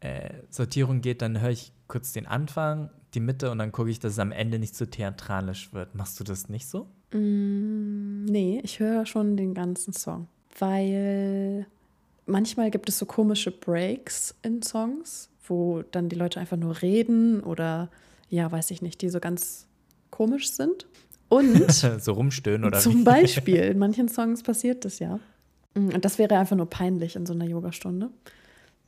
äh, 0.00 0.30
Sortierung 0.48 1.00
geht, 1.00 1.22
dann 1.22 1.40
höre 1.40 1.50
ich 1.50 1.72
kurz 1.86 2.12
den 2.12 2.26
Anfang, 2.26 2.90
die 3.14 3.20
Mitte 3.20 3.50
und 3.50 3.58
dann 3.58 3.72
gucke 3.72 3.90
ich, 3.90 4.00
dass 4.00 4.14
es 4.14 4.18
am 4.18 4.32
Ende 4.32 4.58
nicht 4.58 4.74
zu 4.74 4.88
theatralisch 4.88 5.72
wird. 5.72 5.94
Machst 5.94 6.18
du 6.18 6.24
das 6.24 6.48
nicht 6.48 6.66
so? 6.66 6.88
Mm, 7.12 8.24
nee, 8.24 8.60
ich 8.64 8.80
höre 8.80 9.06
schon 9.06 9.36
den 9.36 9.54
ganzen 9.54 9.92
Song, 9.92 10.28
weil 10.58 11.66
manchmal 12.26 12.70
gibt 12.70 12.88
es 12.88 12.98
so 12.98 13.06
komische 13.06 13.50
Breaks 13.50 14.34
in 14.42 14.62
Songs, 14.62 15.28
wo 15.46 15.82
dann 15.90 16.08
die 16.08 16.16
Leute 16.16 16.40
einfach 16.40 16.56
nur 16.56 16.82
reden 16.82 17.42
oder 17.42 17.90
ja, 18.28 18.50
weiß 18.50 18.70
ich 18.70 18.82
nicht, 18.82 19.02
die 19.02 19.08
so 19.08 19.20
ganz 19.20 19.66
komisch 20.10 20.52
sind. 20.52 20.86
Und 21.28 21.72
so 21.72 22.12
rumstöhnen 22.12 22.64
oder 22.64 22.78
Zum 22.78 23.00
wie? 23.00 23.04
Beispiel, 23.04 23.62
in 23.62 23.78
manchen 23.78 24.08
Songs 24.08 24.42
passiert 24.42 24.84
das 24.84 24.98
ja. 24.98 25.18
Mm, 25.74 25.88
und 25.88 26.04
das 26.04 26.18
wäre 26.18 26.38
einfach 26.38 26.56
nur 26.56 26.68
peinlich 26.68 27.16
in 27.16 27.26
so 27.26 27.32
einer 27.32 27.46
Yogastunde 27.46 28.10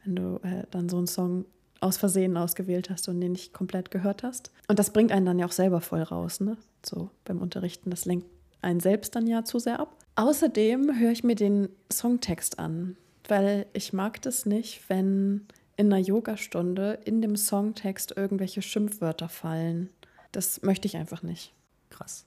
wenn 0.05 0.17
du 0.17 0.41
äh, 0.43 0.65
dann 0.71 0.89
so 0.89 0.99
einen 0.99 1.07
Song 1.07 1.45
aus 1.81 1.97
Versehen 1.97 2.37
ausgewählt 2.37 2.89
hast 2.91 3.09
und 3.09 3.21
den 3.21 3.33
nicht 3.33 3.53
komplett 3.53 3.91
gehört 3.91 4.23
hast. 4.23 4.51
Und 4.69 4.79
das 4.79 4.91
bringt 4.91 5.13
einen 5.13 5.27
dann 5.27 5.39
ja 5.39 5.47
auch 5.47 5.53
selber 5.53 5.81
voll 5.81 6.03
raus, 6.03 6.41
ne? 6.41 6.57
So 6.85 7.11
beim 7.25 7.41
Unterrichten. 7.41 7.91
Das 7.91 8.05
lenkt 8.05 8.27
einen 8.63 8.81
selbst 8.81 9.15
dann 9.15 9.27
ja 9.27 9.45
zu 9.45 9.59
sehr 9.59 9.81
ab. 9.81 9.97
Außerdem 10.17 10.99
höre 10.99 11.11
ich 11.11 11.25
mir 11.25 11.35
den 11.35 11.69
Songtext 11.93 12.59
an, 12.59 12.97
weil 13.29 13.67
ich 13.73 13.93
mag 13.93 14.21
das 14.23 14.47
nicht, 14.47 14.89
wenn 14.89 15.47
in 15.77 15.93
einer 15.93 16.03
Yogastunde 16.03 17.01
in 17.05 17.21
dem 17.21 17.37
Songtext 17.37 18.17
irgendwelche 18.17 18.63
Schimpfwörter 18.63 19.29
fallen. 19.29 19.91
Das 20.33 20.63
möchte 20.63 20.87
ich 20.87 20.97
einfach 20.97 21.23
nicht. 21.23 21.53
Krass. 21.91 22.25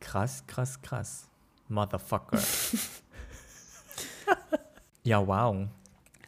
Krass, 0.00 0.44
krass, 0.46 0.80
krass. 0.82 1.28
Motherfucker. 1.68 2.38
Ja, 5.06 5.24
wow. 5.24 5.68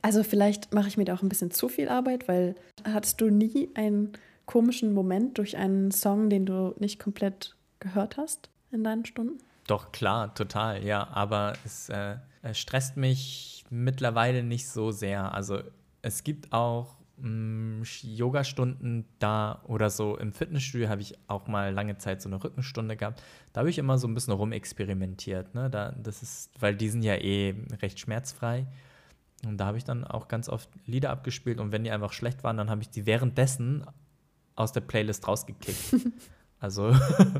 Also 0.02 0.22
vielleicht 0.22 0.72
mache 0.72 0.86
ich 0.86 0.96
mir 0.96 1.04
da 1.04 1.14
auch 1.14 1.22
ein 1.22 1.28
bisschen 1.28 1.50
zu 1.50 1.68
viel 1.68 1.88
Arbeit, 1.88 2.28
weil 2.28 2.54
hattest 2.84 3.20
du 3.20 3.28
nie 3.28 3.70
einen 3.74 4.12
komischen 4.46 4.94
Moment 4.94 5.36
durch 5.36 5.56
einen 5.56 5.90
Song, 5.90 6.30
den 6.30 6.46
du 6.46 6.74
nicht 6.78 7.00
komplett 7.00 7.56
gehört 7.80 8.16
hast 8.16 8.50
in 8.70 8.84
deinen 8.84 9.04
Stunden? 9.04 9.38
Doch, 9.68 9.92
klar, 9.92 10.34
total, 10.34 10.82
ja. 10.82 11.06
Aber 11.08 11.52
es 11.64 11.90
äh, 11.90 12.16
stresst 12.52 12.96
mich 12.96 13.64
mittlerweile 13.70 14.42
nicht 14.42 14.66
so 14.66 14.90
sehr. 14.90 15.34
Also 15.34 15.60
es 16.00 16.24
gibt 16.24 16.54
auch 16.54 16.96
mm, 17.18 17.82
Yoga-Stunden 18.02 19.04
da 19.18 19.60
oder 19.68 19.90
so. 19.90 20.16
Im 20.16 20.32
Fitnessstudio 20.32 20.88
habe 20.88 21.02
ich 21.02 21.18
auch 21.28 21.48
mal 21.48 21.72
lange 21.72 21.98
Zeit 21.98 22.22
so 22.22 22.30
eine 22.30 22.42
Rückenstunde 22.42 22.96
gehabt. 22.96 23.22
Da 23.52 23.60
habe 23.60 23.68
ich 23.68 23.76
immer 23.76 23.98
so 23.98 24.08
ein 24.08 24.14
bisschen 24.14 24.32
rumexperimentiert. 24.32 25.54
Ne? 25.54 25.68
Da, 25.68 25.92
das 26.02 26.22
ist, 26.22 26.50
weil 26.58 26.74
die 26.74 26.88
sind 26.88 27.02
ja 27.02 27.16
eh 27.16 27.54
recht 27.82 28.00
schmerzfrei. 28.00 28.66
Und 29.46 29.58
da 29.58 29.66
habe 29.66 29.76
ich 29.76 29.84
dann 29.84 30.02
auch 30.02 30.28
ganz 30.28 30.48
oft 30.48 30.70
Lieder 30.86 31.10
abgespielt 31.10 31.60
und 31.60 31.72
wenn 31.72 31.84
die 31.84 31.90
einfach 31.90 32.12
schlecht 32.12 32.42
waren, 32.42 32.56
dann 32.56 32.70
habe 32.70 32.80
ich 32.80 32.88
die 32.88 33.04
währenddessen 33.04 33.84
aus 34.56 34.72
der 34.72 34.80
Playlist 34.80 35.28
rausgekickt. 35.28 35.94
also 36.60 36.92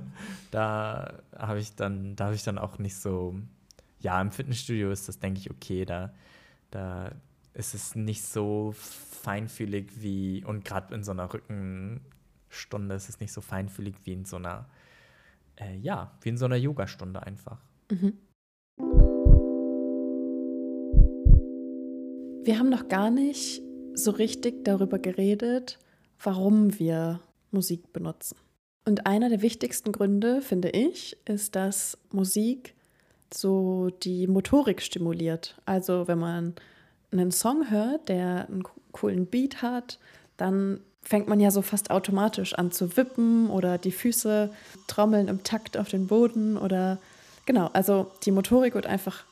da 0.51 1.19
habe 1.37 1.59
ich 1.59 1.75
dann, 1.75 2.15
da 2.17 2.27
habe 2.27 2.35
ich 2.35 2.45
dann 2.45 2.59
auch 2.59 2.79
nicht 2.79 2.97
so, 2.97 3.35
ja, 4.01 4.21
im 4.21 4.31
Fitnessstudio 4.31 4.91
ist 4.91 5.09
das, 5.09 5.19
denke 5.19 5.41
ich, 5.41 5.51
okay, 5.51 5.85
da, 5.85 6.13
da 6.71 7.13
ist 7.55 7.75
es 7.75 7.95
nicht 7.97 8.23
so 8.23 8.73
feinfühlig 8.73 9.91
wie, 10.01 10.45
und 10.45 10.65
gerade 10.65 10.95
in 10.95 11.03
so 11.03 11.11
einer 11.11 11.33
Rückenstunde 11.33 12.95
ist 12.95 13.09
es 13.09 13.21
nicht 13.21 13.33
so 13.33 13.41
feinfühlig 13.41 13.97
wie 14.05 14.13
in 14.13 14.25
so 14.25 14.37
einer, 14.37 14.69
äh, 15.57 15.77
ja, 15.77 16.13
wie 16.21 16.29
in 16.29 16.39
so 16.39 16.45
einer 16.45 16.57
Yogastunde 16.57 17.23
einfach. 17.23 17.59
Mhm. 17.91 18.19
Wir 22.45 22.59
haben 22.59 22.71
noch 22.71 22.89
gar 22.89 23.11
nicht 23.11 23.61
so 23.95 24.13
richtig 24.13 24.65
darüber 24.65 24.99
geredet, 24.99 25.79
warum 26.23 26.79
wir 26.79 27.21
Musik 27.51 27.93
benutzen. 27.93 28.37
Und 28.89 29.07
einer 29.07 29.29
der 29.29 29.43
wichtigsten 29.43 29.93
Gründe, 29.93 30.41
finde 30.41 30.71
ich, 30.71 31.19
ist, 31.27 31.57
dass 31.57 31.99
Musik 32.11 32.73
so 33.31 33.91
die 34.03 34.27
Motorik 34.27 34.81
stimuliert. 34.81 35.57
Also 35.67 36.09
wenn 36.09 36.19
man 36.19 36.55
einen 37.13 37.31
Song 37.31 37.71
hört, 37.71 38.09
der 38.09 38.49
einen 38.49 38.65
coolen 38.93 39.27
Beat 39.27 39.61
hat, 39.61 39.99
dann 40.39 40.81
fängt 41.03 41.29
man 41.29 41.39
ja 41.39 41.51
so 41.51 41.61
fast 41.61 41.91
automatisch 41.91 42.55
an 42.55 42.73
zu 42.73 42.97
wippen 42.97 43.51
oder 43.51 43.77
die 43.77 43.93
Füße 43.93 44.51
trommeln 44.87 45.29
im 45.29 45.43
Takt 45.43 45.77
auf 45.77 45.91
den 45.91 46.07
Boden 46.07 46.57
oder 46.57 46.97
genau, 47.45 47.67
also 47.75 48.11
die 48.25 48.31
Motorik 48.31 48.75
wird 48.75 48.87
einfach 48.87 49.25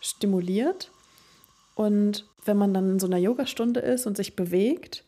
stimuliert 0.00 0.90
und 1.76 2.24
wenn 2.44 2.56
man 2.56 2.74
dann 2.74 2.90
in 2.90 2.98
so 2.98 3.06
einer 3.06 3.18
Yogastunde 3.18 3.78
ist 3.78 4.08
und 4.08 4.16
sich 4.16 4.34
bewegt, 4.34 5.04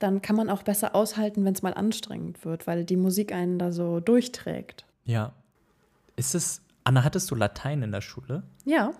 dann 0.00 0.22
kann 0.22 0.34
man 0.34 0.50
auch 0.50 0.62
besser 0.62 0.94
aushalten, 0.94 1.44
wenn 1.44 1.54
es 1.54 1.62
mal 1.62 1.74
anstrengend 1.74 2.44
wird, 2.44 2.66
weil 2.66 2.84
die 2.84 2.96
Musik 2.96 3.32
einen 3.32 3.58
da 3.58 3.70
so 3.70 4.00
durchträgt. 4.00 4.86
Ja. 5.04 5.32
Ist 6.16 6.34
es, 6.34 6.62
Anna, 6.84 7.04
hattest 7.04 7.30
du 7.30 7.34
Latein 7.34 7.82
in 7.82 7.92
der 7.92 8.00
Schule? 8.00 8.42
Ja. 8.64 8.92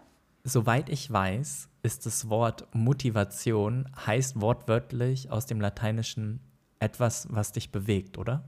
Soweit 0.45 0.89
ich 0.89 1.11
weiß, 1.11 1.69
ist 1.83 2.07
das 2.07 2.29
Wort 2.29 2.69
Motivation, 2.75 3.89
heißt 4.07 4.41
wortwörtlich 4.41 5.31
aus 5.31 5.47
dem 5.47 5.61
Lateinischen 5.61 6.41
etwas, 6.79 7.27
was 7.31 7.53
dich 7.53 7.73
bewegt, 7.73 8.19
oder? 8.19 8.45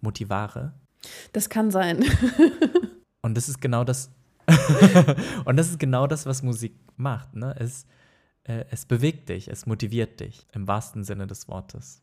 Motivare. 0.00 0.72
Das 1.32 1.48
kann 1.48 1.70
sein. 1.70 2.04
Und 3.22 3.36
das 3.36 3.48
ist 3.48 3.60
genau 3.60 3.84
das. 3.84 4.10
und 5.44 5.56
das 5.56 5.68
ist 5.68 5.78
genau 5.78 6.06
das, 6.06 6.24
was 6.24 6.42
Musik 6.42 6.74
macht. 6.96 7.34
Ne? 7.36 7.54
Es, 7.58 7.86
äh, 8.44 8.64
es 8.70 8.86
bewegt 8.86 9.28
dich, 9.28 9.48
es 9.48 9.66
motiviert 9.66 10.20
dich, 10.20 10.46
im 10.52 10.66
wahrsten 10.66 11.04
Sinne 11.04 11.26
des 11.26 11.48
Wortes. 11.48 12.02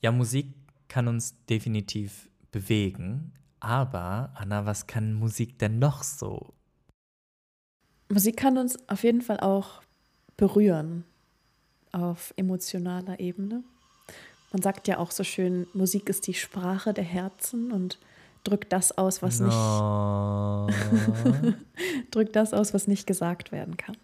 Ja, 0.00 0.12
Musik 0.12 0.54
kann 0.88 1.08
uns 1.08 1.34
definitiv 1.46 2.28
bewegen, 2.50 3.32
aber 3.60 4.32
Anna, 4.34 4.64
was 4.64 4.86
kann 4.86 5.14
Musik 5.14 5.58
denn 5.58 5.78
noch 5.78 6.02
so? 6.02 6.54
Musik 8.08 8.36
kann 8.36 8.56
uns 8.56 8.78
auf 8.88 9.02
jeden 9.02 9.20
Fall 9.20 9.40
auch 9.40 9.82
berühren 10.36 11.04
auf 11.92 12.32
emotionaler 12.36 13.20
Ebene. 13.20 13.64
Man 14.52 14.62
sagt 14.62 14.88
ja 14.88 14.98
auch 14.98 15.10
so 15.10 15.24
schön, 15.24 15.66
Musik 15.74 16.08
ist 16.08 16.26
die 16.26 16.34
Sprache 16.34 16.94
der 16.94 17.04
Herzen 17.04 17.72
und 17.72 17.98
drückt 18.48 18.72
das 18.72 18.96
aus, 18.96 19.22
was 19.22 19.40
No. 19.40 20.66
nicht 21.42 21.56
drückt 22.10 22.36
das 22.36 22.54
aus, 22.54 22.72
was 22.74 22.86
nicht 22.86 23.06
gesagt 23.06 23.52
werden 23.52 23.76
kann. 23.76 23.96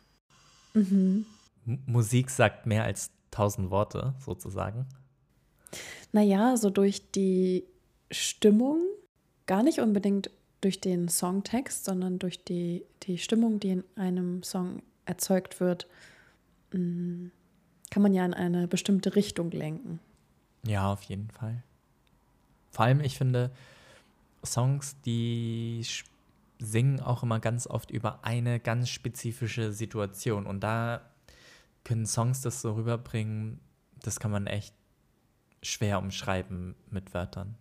Mhm. 0.75 1.27
Musik 1.87 2.31
sagt 2.31 2.67
mehr 2.67 2.85
als 2.85 3.11
tausend 3.31 3.71
Worte, 3.71 4.15
sozusagen. 4.19 4.87
Naja, 6.13 6.57
so 6.57 6.71
durch 6.71 7.11
die 7.11 7.65
Stimmung, 8.11 8.79
gar 9.47 9.63
nicht 9.63 9.81
unbedingt 9.81 10.31
durch 10.61 10.81
den 10.81 11.09
Songtext, 11.09 11.85
sondern 11.85 12.19
durch 12.19 12.45
die, 12.45 12.85
die 13.03 13.19
Stimmung, 13.19 13.61
die 13.61 13.71
in 13.71 13.85
einem 13.97 14.43
Song 14.43 14.83
erzeugt 15.05 15.61
wird, 15.61 15.89
mm, 16.73 17.27
kann 17.91 18.03
man 18.03 18.15
ja 18.15 18.25
in 18.25 18.35
eine 18.35 18.69
bestimmte 18.69 19.15
Richtung 19.17 19.51
lenken. 19.51 20.01
Ja, 20.67 20.93
auf 20.93 21.03
jeden 21.03 21.31
Fall. 21.31 21.63
Vor 22.71 22.87
allem, 22.87 23.01
ich 23.01 23.17
finde, 23.17 23.51
Songs, 24.45 25.01
die 25.03 25.85
singen 26.59 27.01
auch 27.01 27.23
immer 27.23 27.41
ganz 27.41 27.67
oft 27.67 27.91
über 27.91 28.25
eine 28.25 28.61
ganz 28.61 28.89
spezifische 28.89 29.73
Situation. 29.73 30.47
Und 30.47 30.61
da 30.61 31.03
können 31.85 32.07
Songs 32.07 32.41
das 32.41 32.63
so 32.63 32.73
rüberbringen, 32.75 33.61
das 34.03 34.21
kann 34.21 34.31
man 34.31 34.47
echt 34.47 34.75
schwer 35.63 35.99
umschreiben 35.99 36.75
mit 36.91 37.15
Wörtern. 37.15 37.57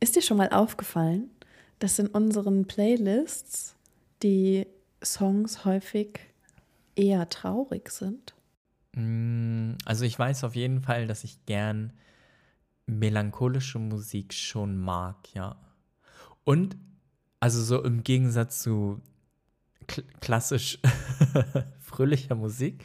Ist 0.00 0.16
dir 0.16 0.22
schon 0.22 0.36
mal 0.36 0.50
aufgefallen, 0.50 1.30
dass 1.78 1.98
in 1.98 2.08
unseren 2.08 2.66
Playlists 2.66 3.76
die 4.22 4.66
Songs 5.02 5.64
häufig 5.64 6.20
eher 6.96 7.28
traurig 7.28 7.90
sind? 7.90 8.34
Mm, 8.94 9.72
Also 9.84 10.04
ich 10.04 10.18
weiß 10.18 10.44
auf 10.44 10.54
jeden 10.54 10.80
Fall, 10.80 11.06
dass 11.06 11.24
ich 11.24 11.44
gern 11.46 11.92
melancholische 12.86 13.78
Musik 13.78 14.32
schon 14.34 14.76
mag, 14.76 15.16
ja. 15.34 15.56
Und 16.44 16.76
also 17.40 17.62
so 17.62 17.82
im 17.82 18.02
Gegensatz 18.02 18.60
zu 18.60 19.00
kl 19.86 20.02
klassisch 20.20 20.78
fröhlicher 21.80 22.34
Musik 22.34 22.84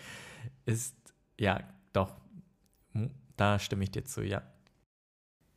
ist, 0.66 0.96
ja, 1.40 1.62
doch, 1.94 2.16
da 3.38 3.58
stimme 3.58 3.84
ich 3.84 3.92
dir 3.92 4.04
zu, 4.04 4.22
ja. 4.22 4.42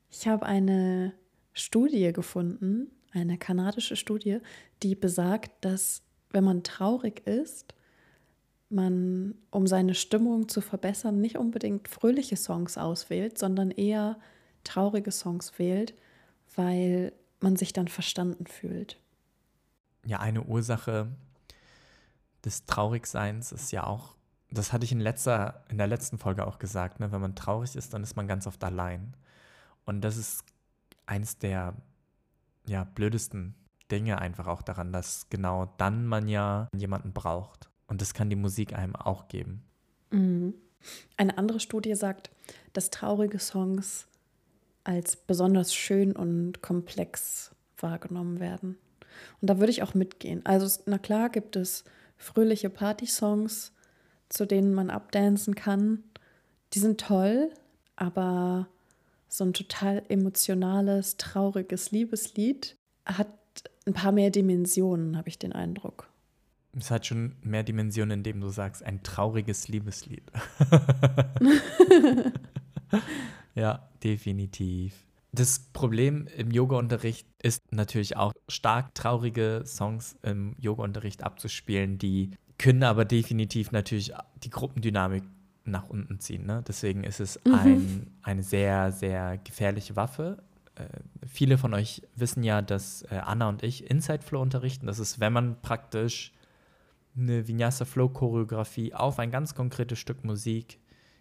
Ich 0.08 0.28
habe 0.28 0.46
eine 0.46 1.14
Studie 1.52 2.12
gefunden, 2.12 2.90
eine 3.12 3.38
kanadische 3.38 3.96
Studie, 3.96 4.38
die 4.82 4.94
besagt, 4.94 5.64
dass 5.64 6.02
wenn 6.30 6.44
man 6.44 6.62
traurig 6.62 7.26
ist, 7.26 7.74
man, 8.68 9.34
um 9.50 9.66
seine 9.66 9.94
Stimmung 9.94 10.48
zu 10.48 10.60
verbessern, 10.60 11.20
nicht 11.20 11.36
unbedingt 11.36 11.88
fröhliche 11.88 12.36
Songs 12.36 12.78
auswählt, 12.78 13.38
sondern 13.38 13.70
eher 13.70 14.18
traurige 14.64 15.10
Songs 15.10 15.58
wählt, 15.58 15.94
weil 16.54 17.12
man 17.42 17.56
sich 17.56 17.72
dann 17.72 17.88
verstanden 17.88 18.46
fühlt. 18.46 18.98
Ja, 20.04 20.20
eine 20.20 20.42
Ursache 20.42 21.08
des 22.44 22.66
Traurigseins 22.66 23.52
ist 23.52 23.72
ja 23.72 23.84
auch, 23.84 24.16
das 24.50 24.72
hatte 24.72 24.84
ich 24.84 24.92
in, 24.92 25.00
letzter, 25.00 25.64
in 25.68 25.78
der 25.78 25.86
letzten 25.86 26.18
Folge 26.18 26.46
auch 26.46 26.58
gesagt, 26.58 27.00
ne? 27.00 27.12
wenn 27.12 27.20
man 27.20 27.34
traurig 27.34 27.76
ist, 27.76 27.94
dann 27.94 28.02
ist 28.02 28.16
man 28.16 28.26
ganz 28.26 28.46
oft 28.46 28.62
allein. 28.64 29.16
Und 29.84 30.02
das 30.02 30.16
ist 30.16 30.44
eins 31.06 31.38
der 31.38 31.74
ja, 32.66 32.84
blödesten 32.84 33.54
Dinge 33.90 34.18
einfach 34.18 34.46
auch 34.46 34.62
daran, 34.62 34.92
dass 34.92 35.28
genau 35.28 35.72
dann 35.78 36.06
man 36.06 36.28
ja 36.28 36.68
jemanden 36.74 37.12
braucht. 37.12 37.70
Und 37.86 38.00
das 38.00 38.14
kann 38.14 38.30
die 38.30 38.36
Musik 38.36 38.74
einem 38.74 38.96
auch 38.96 39.28
geben. 39.28 39.64
Mhm. 40.10 40.54
Eine 41.16 41.38
andere 41.38 41.60
Studie 41.60 41.94
sagt, 41.94 42.30
dass 42.72 42.90
traurige 42.90 43.38
Songs 43.38 44.08
als 44.84 45.16
besonders 45.16 45.74
schön 45.74 46.12
und 46.12 46.62
komplex 46.62 47.54
wahrgenommen 47.78 48.40
werden. 48.40 48.78
Und 49.40 49.50
da 49.50 49.58
würde 49.58 49.70
ich 49.70 49.82
auch 49.82 49.94
mitgehen. 49.94 50.44
Also, 50.44 50.82
na 50.86 50.98
klar 50.98 51.28
gibt 51.30 51.56
es 51.56 51.84
fröhliche 52.16 52.70
Party-Songs, 52.70 53.72
zu 54.28 54.46
denen 54.46 54.74
man 54.74 54.90
abdancen 54.90 55.54
kann. 55.54 56.04
Die 56.72 56.78
sind 56.78 57.00
toll, 57.00 57.50
aber 57.96 58.68
so 59.28 59.44
ein 59.44 59.52
total 59.52 60.02
emotionales, 60.08 61.16
trauriges 61.16 61.90
Liebeslied 61.90 62.76
hat 63.04 63.28
ein 63.86 63.94
paar 63.94 64.12
mehr 64.12 64.30
Dimensionen, 64.30 65.16
habe 65.16 65.28
ich 65.28 65.38
den 65.38 65.52
Eindruck. 65.52 66.08
Es 66.78 66.90
hat 66.90 67.06
schon 67.06 67.36
mehr 67.42 67.62
Dimensionen, 67.62 68.18
indem 68.18 68.40
du 68.40 68.48
sagst, 68.48 68.82
ein 68.82 69.02
trauriges 69.02 69.68
Liebeslied. 69.68 70.22
ja, 73.54 73.88
definitiv. 74.04 75.06
Das 75.32 75.60
Problem 75.72 76.26
im 76.36 76.50
Yoga-Unterricht 76.50 77.26
ist 77.42 77.60
natürlich 77.72 78.16
auch 78.16 78.32
stark 78.48 78.94
traurige 78.94 79.62
Songs 79.64 80.16
im 80.22 80.54
Yoga-Unterricht 80.58 81.22
abzuspielen, 81.22 81.98
die 81.98 82.32
können 82.58 82.82
aber 82.82 83.04
definitiv 83.04 83.72
natürlich 83.72 84.12
die 84.44 84.50
Gruppendynamik 84.50 85.24
nach 85.64 85.88
unten 85.88 86.18
ziehen. 86.20 86.44
Ne? 86.44 86.62
Deswegen 86.66 87.04
ist 87.04 87.20
es 87.20 87.40
Mhm. 87.44 87.54
ein, 87.54 88.10
eine 88.22 88.42
sehr, 88.42 88.92
sehr 88.92 89.38
gefährliche 89.38 89.96
Waffe. 89.96 90.42
Äh, 90.74 90.84
viele 91.26 91.56
von 91.56 91.72
euch 91.72 92.02
wissen 92.14 92.42
ja, 92.42 92.62
dass 92.62 93.02
äh, 93.02 93.16
Anna 93.16 93.48
und 93.48 93.62
ich 93.62 93.88
Inside 93.90 94.22
Flow 94.22 94.42
unterrichten. 94.42 94.86
Das 94.86 94.98
ist, 94.98 95.18
wenn 95.18 95.32
man 95.32 95.60
praktisch 95.62 96.32
eine 97.16 97.46
Vinyasa 97.46 97.84
Flow 97.84 98.08
Choreografie 98.08 98.94
auf 98.94 99.18
ein 99.18 99.30
ganz 99.30 99.54
konkretes 99.54 99.98
Stück 99.98 100.24
Musik 100.24 100.78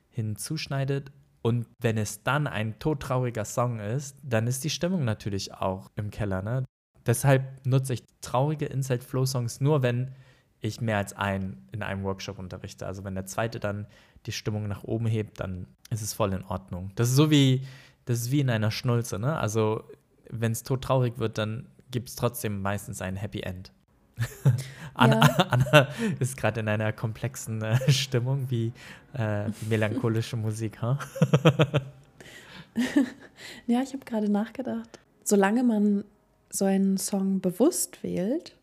hinzuschneidet 0.09 1.11
und 1.41 1.67
wenn 1.79 1.97
es 1.97 2.23
dann 2.23 2.47
ein 2.47 2.77
todtrauriger 2.79 3.45
Song 3.45 3.79
ist, 3.79 4.17
dann 4.23 4.47
ist 4.47 4.63
die 4.63 4.69
Stimmung 4.69 5.05
natürlich 5.05 5.53
auch 5.53 5.89
im 5.95 6.11
Keller. 6.11 6.41
Ne? 6.41 6.65
Deshalb 7.05 7.65
nutze 7.65 7.93
ich 7.93 8.03
traurige 8.21 8.65
Inside 8.65 9.01
Flow 9.01 9.25
Songs 9.25 9.59
nur, 9.59 9.81
wenn 9.81 10.11
ich 10.59 10.79
mehr 10.79 10.97
als 10.97 11.13
einen 11.13 11.67
in 11.71 11.81
einem 11.81 12.03
Workshop 12.03 12.37
unterrichte. 12.37 12.85
Also 12.85 13.03
wenn 13.03 13.15
der 13.15 13.25
zweite 13.25 13.59
dann 13.59 13.87
die 14.27 14.31
Stimmung 14.31 14.67
nach 14.67 14.83
oben 14.83 15.07
hebt, 15.07 15.39
dann 15.39 15.65
ist 15.89 16.03
es 16.03 16.13
voll 16.13 16.33
in 16.33 16.43
Ordnung. 16.43 16.91
Das 16.95 17.09
ist 17.09 17.15
so 17.15 17.31
wie, 17.31 17.65
das 18.05 18.19
ist 18.19 18.31
wie 18.31 18.41
in 18.41 18.49
einer 18.51 18.69
Schnulze, 18.69 19.17
ne? 19.17 19.37
Also 19.37 19.83
wenn 20.29 20.51
es 20.51 20.61
todtraurig 20.61 21.17
wird, 21.17 21.39
dann 21.39 21.67
gibt 21.89 22.09
es 22.09 22.15
trotzdem 22.15 22.61
meistens 22.61 23.01
ein 23.01 23.15
Happy 23.15 23.41
End. 23.41 23.71
Anna, 24.93 25.21
Ja. 25.21 25.45
Anna 25.49 25.87
ist 26.19 26.37
gerade 26.37 26.59
in 26.59 26.67
einer 26.67 26.91
komplexen 26.93 27.61
äh, 27.61 27.91
Stimmung 27.91 28.45
wie 28.49 28.71
äh, 29.17 29.49
melancholische 29.69 30.37
Musik, 30.37 30.81
ha? 30.81 30.99
Ja, 33.67 33.81
ich 33.81 33.93
habe 33.93 34.05
gerade 34.05 34.31
nachgedacht. 34.31 34.99
Solange 35.23 35.63
man 35.63 36.03
so 36.49 36.65
einen 36.65 36.97
Song 36.97 37.41
bewusst 37.41 38.03
wählt 38.03 38.55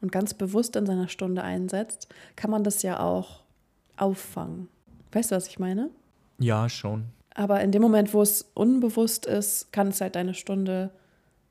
und 0.00 0.12
ganz 0.12 0.34
bewusst 0.34 0.76
in 0.76 0.86
seiner 0.86 1.08
Stunde 1.08 1.42
einsetzt, 1.42 2.08
kann 2.36 2.50
man 2.50 2.64
das 2.64 2.82
ja 2.82 3.00
auch 3.00 3.40
auffangen. 3.96 4.68
Weißt 5.12 5.30
du, 5.30 5.36
was 5.36 5.48
ich 5.48 5.58
meine? 5.58 5.90
Ja, 6.38 6.68
schon. 6.68 7.04
Aber 7.34 7.60
in 7.60 7.72
dem 7.72 7.82
Moment, 7.82 8.12
wo 8.14 8.22
es 8.22 8.50
unbewusst 8.54 9.26
ist, 9.26 9.72
kann 9.72 9.88
es 9.88 10.00
halt 10.00 10.16
deine 10.16 10.34
Stunde 10.34 10.90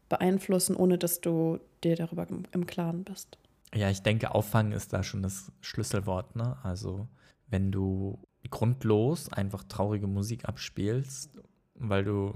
beeinflussen, 0.10 0.76
ohne 0.76 0.97
dass 0.97 1.21
du 1.21 1.60
dir 1.84 1.95
darüber 1.95 2.28
im, 2.30 2.43
im 2.52 2.65
Klaren 2.67 3.04
bist. 3.04 3.38
Ja, 3.74 3.90
ich 3.90 4.04
denke, 4.04 4.36
auffangen 4.36 4.72
ist 4.72 4.94
da 4.94 5.04
schon 5.04 5.24
das 5.24 5.52
Schlüsselwort, 5.62 6.36
ne? 6.36 6.58
Also, 6.64 7.08
wenn 7.48 7.72
du 7.72 8.20
grundlos 8.50 9.32
einfach 9.32 9.64
traurige 9.64 10.08
Musik 10.08 10.46
abspielst, 10.46 11.40
weil 11.76 12.04
du, 12.04 12.34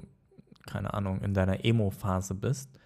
keine 0.66 0.94
Ahnung, 0.94 1.22
in 1.22 1.34
deiner 1.34 1.64
Emo-Phase 1.64 2.34
bist, 2.34 2.80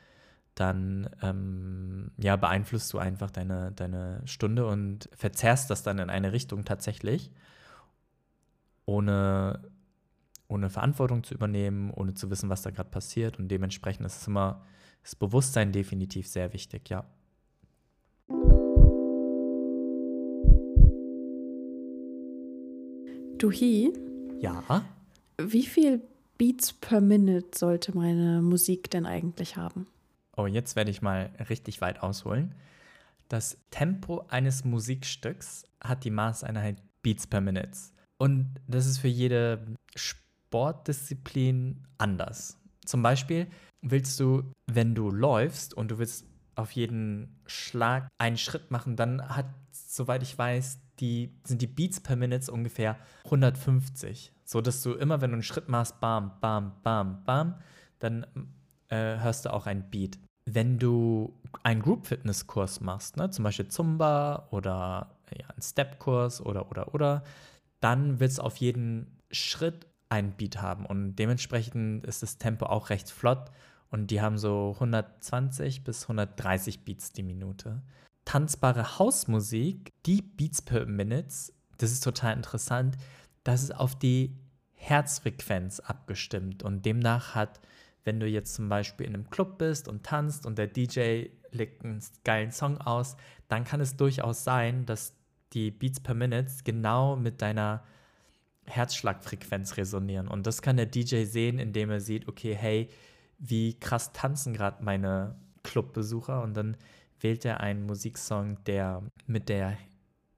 dann 0.56 1.10
ähm, 1.22 2.12
ja, 2.18 2.36
beeinflusst 2.36 2.92
du 2.94 2.98
einfach 2.98 3.32
deine, 3.32 3.72
deine 3.72 4.22
Stunde 4.26 4.68
und 4.68 5.10
verzerrst 5.16 5.70
das 5.70 5.84
dann 5.84 6.00
in 6.00 6.10
eine 6.10 6.34
Richtung 6.34 6.66
tatsächlich, 6.66 7.32
ohne, 8.86 9.62
ohne 10.50 10.70
Verantwortung 10.70 11.24
zu 11.24 11.34
übernehmen, 11.34 11.92
ohne 11.92 12.14
zu 12.16 12.30
wissen, 12.30 12.50
was 12.50 12.64
da 12.64 12.72
gerade 12.72 12.90
passiert. 12.90 13.40
Und 13.40 13.48
dementsprechend 13.48 14.06
ist 14.06 14.28
immer 14.28 14.66
das 15.04 15.16
Bewusstsein 15.16 15.72
definitiv 15.72 16.28
sehr 16.28 16.52
wichtig, 16.54 16.90
ja. 16.90 17.06
Du 23.41 23.51
Hi, 23.51 23.91
Ja. 24.39 24.86
wie 25.39 25.65
viel 25.65 25.99
Beats 26.38 26.73
per 26.73 27.01
Minute 27.01 27.58
sollte 27.58 27.97
meine 27.97 28.39
Musik 28.43 28.91
denn 28.91 29.08
eigentlich 29.08 29.58
haben? 29.58 29.88
Oh, 30.38 30.45
jetzt 30.45 30.75
werde 30.75 30.91
ich 30.91 31.01
mal 31.01 31.32
richtig 31.49 31.82
weit 31.82 32.04
ausholen. 32.04 32.54
Das 33.30 33.58
Tempo 33.71 34.25
eines 34.27 34.63
Musikstücks 34.63 35.65
hat 35.84 36.04
die 36.04 36.12
Maßeinheit 36.12 36.84
Beats 37.01 37.25
per 37.25 37.41
Minute. 37.41 37.71
Und 38.19 38.54
das 38.67 38.86
ist 38.86 38.99
für 38.99 39.08
jede 39.08 39.65
Sportdisziplin 39.95 41.88
anders. 41.97 42.60
Zum 42.86 43.01
Beispiel 43.01 43.47
willst 43.82 44.19
du, 44.19 44.43
wenn 44.71 44.93
du 44.93 45.10
läufst 45.10 45.73
und 45.73 45.89
du 45.89 45.97
willst 45.97 46.27
auf 46.54 46.73
jeden 46.73 47.41
Schlag 47.47 48.08
einen 48.19 48.38
Schritt 48.38 48.69
machen, 48.69 48.95
dann 48.95 49.36
hat, 49.36 49.47
soweit 49.71 50.21
ich 50.21 50.38
weiß, 50.38 50.77
die, 51.02 51.34
sind 51.44 51.62
die 51.62 51.68
Beats 51.68 52.00
per 52.00 52.16
Minute 52.16 52.52
ungefähr 52.52 52.98
150. 53.26 54.32
So 54.46 54.62
dass 54.62 54.84
du 54.84 54.94
immer, 54.94 55.22
wenn 55.22 55.32
du 55.32 55.36
einen 55.36 55.44
Schritt 55.44 55.68
machst, 55.70 56.00
bam, 56.00 56.32
bam, 56.40 56.74
bam, 56.84 57.24
bam, 57.24 57.56
dann 58.00 58.26
äh, 58.90 59.18
hörst 59.20 59.46
du 59.46 59.54
auch 59.54 59.66
ein 59.66 59.90
Beat. 59.90 60.20
Wenn 60.46 60.80
du 60.80 61.34
einen 61.64 61.82
Group-Fitness-Kurs 61.82 62.82
machst, 62.82 63.18
ne, 63.18 63.30
zum 63.30 63.44
Beispiel 63.44 63.68
Zumba 63.68 64.48
oder 64.52 65.16
ja, 65.38 65.48
einen 65.50 65.62
Step-Kurs 65.62 66.42
oder, 66.46 66.70
oder, 66.70 66.94
oder, 66.94 67.24
dann 67.80 68.20
wird 68.20 68.32
es 68.32 68.40
auf 68.40 68.58
jeden 68.58 69.20
Schritt 69.32 69.88
einen 70.10 70.34
Beat 70.34 70.62
haben 70.62 70.86
und 70.86 71.16
dementsprechend 71.16 72.06
ist 72.06 72.22
das 72.22 72.38
Tempo 72.38 72.66
auch 72.66 72.90
recht 72.90 73.10
flott 73.10 73.50
und 73.92 74.12
die 74.12 74.22
haben 74.22 74.38
so 74.38 74.72
120 74.74 75.84
bis 75.84 76.04
130 76.04 76.84
Beats 76.84 77.12
die 77.12 77.24
Minute. 77.24 77.82
Tanzbare 78.26 79.00
Hausmusik, 79.00 79.94
die 80.06 80.22
Beats 80.22 80.62
per 80.62 80.86
Minute, 80.86 81.34
das 81.78 81.92
ist 81.92 82.04
total 82.04 82.36
interessant, 82.36 82.98
das 83.44 83.64
ist 83.64 83.76
auf 83.76 83.98
die 83.98 84.38
Herzfrequenz 84.74 85.80
abgestimmt 85.80 86.64
und 86.64 86.86
demnach 86.86 87.36
hat, 87.36 87.60
wenn 88.04 88.20
du 88.20 88.28
jetzt 88.28 88.56
zum 88.56 88.70
Beispiel 88.70 89.06
in 89.06 89.14
einem 89.14 89.30
Club 89.30 89.58
bist 89.58 89.88
und 89.88 90.04
tanzt 90.04 90.46
und 90.46 90.58
der 90.58 90.68
DJ 90.68 91.26
legt 91.52 91.84
einen 91.84 92.02
geilen 92.24 92.52
Song 92.52 92.80
aus, 92.80 93.16
dann 93.48 93.64
kann 93.64 93.82
es 93.82 93.96
durchaus 93.96 94.44
sein, 94.44 94.86
dass 94.86 95.14
die 95.54 95.72
Beats 95.72 96.00
per 96.00 96.16
Minute 96.16 96.52
genau 96.64 97.16
mit 97.16 97.42
deiner 97.42 97.84
Herzschlagfrequenz 98.66 99.78
resonieren. 99.78 100.28
Und 100.28 100.48
das 100.48 100.62
kann 100.62 100.78
der 100.78 100.86
DJ 100.86 101.26
sehen, 101.26 101.60
indem 101.60 101.90
er 101.90 102.00
sieht, 102.00 102.28
okay, 102.28 102.56
hey, 102.56 102.90
wie 103.38 103.78
krass 103.80 104.14
tanzen 104.14 104.54
gerade 104.54 104.84
meine 104.84 105.36
Clubbesucher. 105.64 106.42
Und 106.42 106.56
dann 106.56 106.78
wählt 107.22 107.46
er 107.46 107.62
einen 107.62 107.86
Musiksong, 107.86 108.64
der 108.66 109.04
mit 109.28 109.50
der 109.50 109.78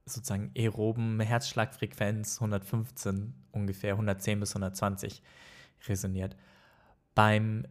sozusagen 0.05 0.51
aeroben 0.57 1.19
Herzschlagfrequenz 1.19 2.37
115 2.41 3.33
ungefähr, 3.51 3.93
110 3.93 4.39
bis 4.39 4.51
120 4.51 5.21
resoniert. 5.87 6.35
Beim 7.15 7.65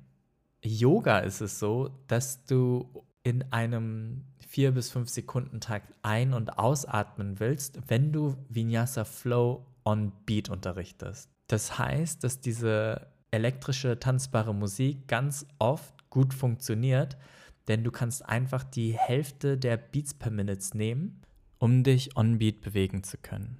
Yoga 0.63 1.19
ist 1.19 1.41
es 1.41 1.59
so, 1.59 1.91
dass 2.07 2.45
du 2.45 3.05
in 3.23 3.45
einem 3.53 4.25
4 4.49 4.73
bis 4.73 4.91
5 4.91 5.09
Sekunden 5.09 5.61
Takt 5.61 5.93
ein- 6.03 6.35
und 6.35 6.59
ausatmen 6.59 7.41
willst, 7.41 7.79
wenn 7.89 8.13
du 8.13 8.37
Vinyasa 8.49 9.05
Flow 9.05 9.67
on 9.85 10.13
Beat 10.27 10.49
unterrichtest. 10.49 11.31
Das 11.49 11.79
heißt, 11.79 12.23
dass 12.25 12.41
diese 12.41 13.07
elektrische 13.31 13.99
tanzbare 13.99 14.55
Musik 14.55 15.09
ganz 15.09 15.47
oft 15.59 16.09
gut 16.11 16.35
funktioniert, 16.35 17.17
denn 17.69 17.85
du 17.85 17.91
kannst 17.91 18.25
einfach 18.25 18.65
die 18.65 18.93
Hälfte 18.93 19.57
der 19.57 19.77
Beats 19.77 20.15
per 20.15 20.31
Minute 20.31 20.77
nehmen, 20.77 21.23
um 21.59 21.85
dich 21.85 22.17
on 22.17 22.39
Beat 22.39 22.61
bewegen 22.61 23.03
zu 23.03 23.19
können. 23.19 23.59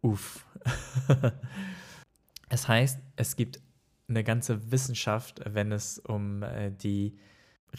Uff. 0.00 0.46
es 2.48 2.68
heißt, 2.68 2.98
es 3.16 3.36
gibt 3.36 3.60
eine 4.08 4.24
ganze 4.24 4.70
Wissenschaft, 4.72 5.40
wenn 5.46 5.72
es 5.72 5.98
um 5.98 6.42
äh, 6.42 6.70
die 6.70 7.16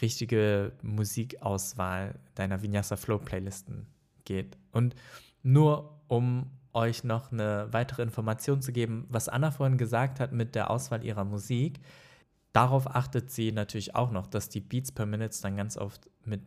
richtige 0.01 0.73
Musikauswahl 0.81 2.19
deiner 2.35 2.61
Vinyasa 2.61 2.95
Flow 2.95 3.19
Playlisten 3.19 3.87
geht. 4.25 4.57
Und 4.71 4.95
nur 5.43 6.01
um 6.07 6.49
euch 6.73 7.03
noch 7.03 7.31
eine 7.31 7.67
weitere 7.71 8.01
Information 8.01 8.61
zu 8.61 8.71
geben, 8.71 9.05
was 9.09 9.29
Anna 9.29 9.51
vorhin 9.51 9.77
gesagt 9.77 10.19
hat 10.19 10.31
mit 10.31 10.55
der 10.55 10.71
Auswahl 10.71 11.03
ihrer 11.03 11.23
Musik. 11.23 11.79
Darauf 12.53 12.87
achtet 12.95 13.31
sie 13.31 13.51
natürlich 13.51 13.95
auch 13.95 14.11
noch, 14.11 14.27
dass 14.27 14.47
die 14.47 14.61
Beats 14.61 14.91
per 14.91 15.05
Minute 15.05 15.35
dann 15.41 15.57
ganz 15.57 15.75
oft 15.75 16.07
mit 16.23 16.41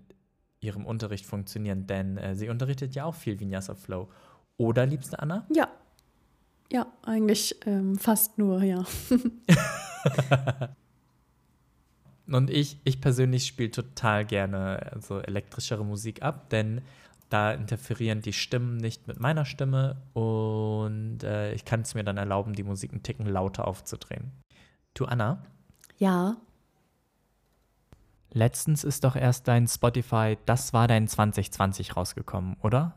ihrem 0.60 0.86
Unterricht 0.86 1.26
funktionieren, 1.26 1.86
denn 1.86 2.16
äh, 2.16 2.34
sie 2.34 2.48
unterrichtet 2.48 2.94
ja 2.94 3.04
auch 3.04 3.14
viel 3.14 3.38
Vinyasa 3.38 3.74
Flow. 3.74 4.08
Oder, 4.56 4.86
liebste 4.86 5.18
Anna? 5.18 5.46
Ja. 5.54 5.68
Ja, 6.72 6.86
eigentlich 7.02 7.54
ähm, 7.66 7.96
fast 7.96 8.38
nur, 8.38 8.62
ja. 8.62 8.84
Und 12.26 12.50
ich, 12.50 12.78
ich 12.82 13.00
persönlich 13.00 13.46
spiele 13.46 13.70
total 13.70 14.24
gerne 14.24 14.98
so 15.00 15.20
elektrischere 15.20 15.84
Musik 15.84 16.22
ab, 16.22 16.50
denn 16.50 16.82
da 17.28 17.52
interferieren 17.52 18.20
die 18.20 18.32
Stimmen 18.32 18.76
nicht 18.76 19.06
mit 19.06 19.20
meiner 19.20 19.44
Stimme 19.44 20.02
und 20.12 21.22
äh, 21.22 21.52
ich 21.54 21.64
kann 21.64 21.80
es 21.82 21.94
mir 21.94 22.04
dann 22.04 22.16
erlauben, 22.16 22.52
die 22.52 22.62
Musik 22.62 22.92
einen 22.92 23.02
Ticken 23.02 23.26
lauter 23.26 23.66
aufzudrehen. 23.66 24.32
Du, 24.94 25.04
Anna? 25.04 25.44
Ja. 25.98 26.36
Letztens 28.32 28.84
ist 28.84 29.04
doch 29.04 29.16
erst 29.16 29.48
dein 29.48 29.66
Spotify 29.66 30.36
Das 30.44 30.72
war 30.72 30.88
dein 30.88 31.08
2020 31.08 31.96
rausgekommen, 31.96 32.56
oder? 32.62 32.94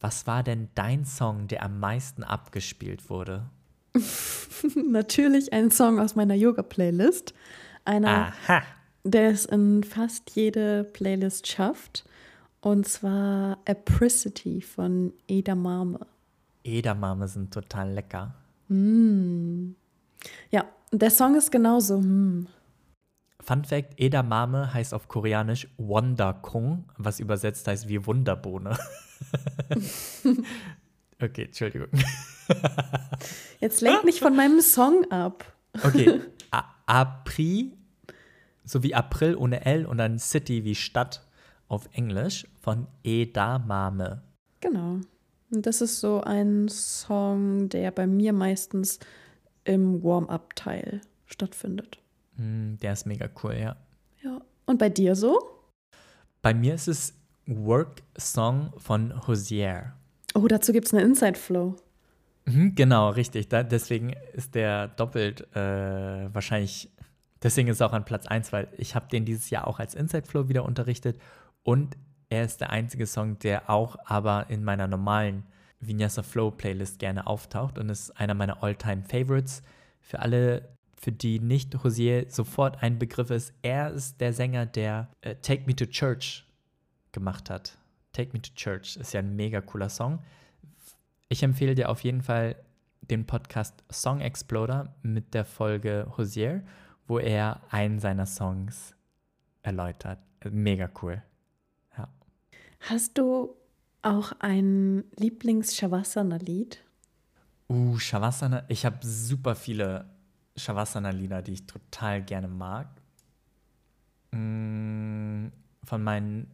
Was 0.00 0.26
war 0.26 0.42
denn 0.42 0.68
dein 0.74 1.04
Song, 1.04 1.48
der 1.48 1.62
am 1.62 1.80
meisten 1.80 2.24
abgespielt 2.24 3.10
wurde? 3.10 3.46
Natürlich 4.90 5.52
ein 5.52 5.70
Song 5.70 5.98
aus 5.98 6.14
meiner 6.14 6.34
Yoga-Playlist. 6.34 7.34
Einer, 7.84 8.32
Aha. 8.46 8.62
der 9.04 9.30
es 9.30 9.44
in 9.44 9.82
fast 9.82 10.30
jede 10.30 10.84
Playlist 10.84 11.48
schafft. 11.48 12.04
Und 12.60 12.86
zwar 12.86 13.58
Apricity 13.66 14.60
von 14.60 15.12
Edamame. 15.26 16.06
Edamame 16.62 17.26
sind 17.26 17.52
total 17.52 17.90
lecker. 17.92 18.34
Mm. 18.68 19.70
Ja, 20.50 20.66
der 20.92 21.10
Song 21.10 21.36
ist 21.36 21.50
genauso. 21.50 22.00
Mm. 22.00 22.46
Fun 23.40 23.64
Fact: 23.64 23.98
Edamame 23.98 24.72
heißt 24.72 24.92
auf 24.94 25.08
Koreanisch 25.08 25.68
Wonderkong, 25.78 26.84
was 26.96 27.20
übersetzt 27.20 27.66
heißt 27.66 27.88
wie 27.88 28.04
Wunderbohne. 28.04 28.76
okay, 31.22 31.44
Entschuldigung. 31.44 31.88
Jetzt 33.60 33.80
lenk 33.80 34.04
mich 34.04 34.20
von 34.20 34.36
meinem 34.36 34.60
Song 34.60 35.10
ab. 35.10 35.44
Okay, 35.84 36.20
A 36.50 36.64
Apri, 36.86 37.72
so 38.64 38.82
wie 38.82 38.94
April 38.94 39.36
ohne 39.36 39.64
L 39.64 39.86
und 39.86 39.98
dann 39.98 40.18
City 40.18 40.64
wie 40.64 40.74
Stadt 40.74 41.26
auf 41.68 41.88
Englisch 41.92 42.46
von 42.60 42.88
Edamame. 43.04 44.22
Genau. 44.60 45.00
Und 45.52 45.66
das 45.66 45.80
ist 45.80 46.00
so 46.00 46.20
ein 46.20 46.68
Song, 46.68 47.68
der 47.68 47.90
bei 47.90 48.06
mir 48.06 48.32
meistens 48.32 48.98
im 49.64 50.02
Warm-up-Teil 50.02 51.00
stattfindet. 51.26 51.98
Mm, 52.36 52.76
der 52.76 52.92
ist 52.92 53.06
mega 53.06 53.28
cool, 53.42 53.54
ja. 53.54 53.76
Ja. 54.22 54.40
Und 54.66 54.78
bei 54.78 54.88
dir 54.88 55.14
so? 55.14 55.38
Bei 56.42 56.54
mir 56.54 56.74
ist 56.74 56.88
es 56.88 57.14
Work 57.46 58.02
Song 58.18 58.72
von 58.78 59.26
Hosier. 59.26 59.92
Oh, 60.34 60.46
dazu 60.46 60.72
gibt 60.72 60.86
es 60.86 60.94
eine 60.94 61.02
Inside 61.02 61.38
Flow. 61.38 61.76
Mhm, 62.46 62.74
genau, 62.74 63.10
richtig. 63.10 63.48
Da, 63.48 63.62
deswegen 63.62 64.14
ist 64.32 64.54
der 64.54 64.88
doppelt 64.88 65.54
äh, 65.54 66.32
wahrscheinlich, 66.32 66.90
deswegen 67.42 67.68
ist 67.68 67.80
er 67.80 67.88
auch 67.88 67.92
an 67.92 68.04
Platz 68.04 68.26
1, 68.26 68.52
weil 68.52 68.68
ich 68.78 68.94
habe 68.94 69.08
den 69.08 69.24
dieses 69.24 69.50
Jahr 69.50 69.66
auch 69.66 69.78
als 69.78 69.94
Inside 69.94 70.26
Flow 70.26 70.48
wieder 70.48 70.64
unterrichtet 70.64 71.20
und 71.62 71.96
er 72.28 72.44
ist 72.44 72.60
der 72.60 72.70
einzige 72.70 73.06
Song, 73.06 73.38
der 73.40 73.68
auch 73.68 73.96
aber 74.04 74.46
in 74.48 74.62
meiner 74.62 74.86
normalen 74.86 75.44
Vinyasa 75.80 76.22
Flow 76.22 76.50
Playlist 76.50 76.98
gerne 76.98 77.26
auftaucht 77.26 77.78
und 77.78 77.88
ist 77.88 78.10
einer 78.12 78.34
meiner 78.34 78.62
All-Time 78.62 79.02
Favorites. 79.02 79.62
Für 80.00 80.20
alle, 80.20 80.76
für 80.96 81.12
die 81.12 81.40
nicht 81.40 81.82
Hosier 81.82 82.26
sofort 82.28 82.82
ein 82.82 82.98
Begriff 82.98 83.30
ist, 83.30 83.54
er 83.62 83.90
ist 83.90 84.20
der 84.20 84.32
Sänger, 84.32 84.66
der 84.66 85.08
äh, 85.22 85.36
Take 85.36 85.64
Me 85.66 85.74
to 85.74 85.86
Church 85.86 86.46
gemacht 87.12 87.50
hat. 87.50 87.78
Take 88.12 88.32
Me 88.32 88.42
to 88.42 88.50
Church 88.54 88.96
ist 88.96 89.12
ja 89.12 89.20
ein 89.20 89.36
mega 89.36 89.60
cooler 89.60 89.88
Song. 89.88 90.20
Ich 91.28 91.42
empfehle 91.42 91.74
dir 91.74 91.88
auf 91.88 92.02
jeden 92.02 92.22
Fall 92.22 92.56
den 93.02 93.26
Podcast 93.26 93.82
Song 93.90 94.20
Exploder 94.20 94.94
mit 95.02 95.32
der 95.34 95.44
Folge 95.44 96.12
Hosier, 96.16 96.62
wo 97.06 97.18
er 97.18 97.60
einen 97.70 97.98
seiner 97.98 98.26
Songs 98.26 98.94
erläutert. 99.62 100.18
Mega 100.44 100.90
cool. 101.02 101.22
Hast 102.80 103.18
du 103.18 103.54
auch 104.02 104.32
ein 104.38 105.04
Lieblings-Shavasana-Lied? 105.16 106.78
Uh, 107.68 107.98
Shavasana. 107.98 108.64
Ich 108.68 108.84
habe 108.84 108.98
super 109.02 109.54
viele 109.54 110.10
Shavasana-Lieder, 110.56 111.42
die 111.42 111.52
ich 111.52 111.66
total 111.66 112.22
gerne 112.22 112.48
mag. 112.48 112.88
Mm, 114.32 115.48
von 115.84 116.02
meinen 116.02 116.50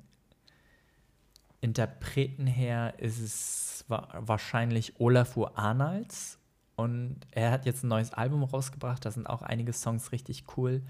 Interpreten 1.61 2.47
her 2.47 2.95
ist 2.99 3.21
es 3.21 3.85
wahrscheinlich 3.89 5.01
Olafur 5.01 5.59
Arnalds. 5.59 6.39
Und 6.77 7.21
er 7.31 7.51
hat 7.51 7.65
jetzt 7.65 7.83
ein 7.83 7.89
neues 7.89 8.13
Album 8.13 8.43
rausgebracht. 8.43 9.05
Da 9.05 9.11
sind 9.11 9.27
auch 9.27 9.43
einige 9.43 9.73
Songs 9.73 10.13
richtig 10.13 10.45
cool. 10.57 10.83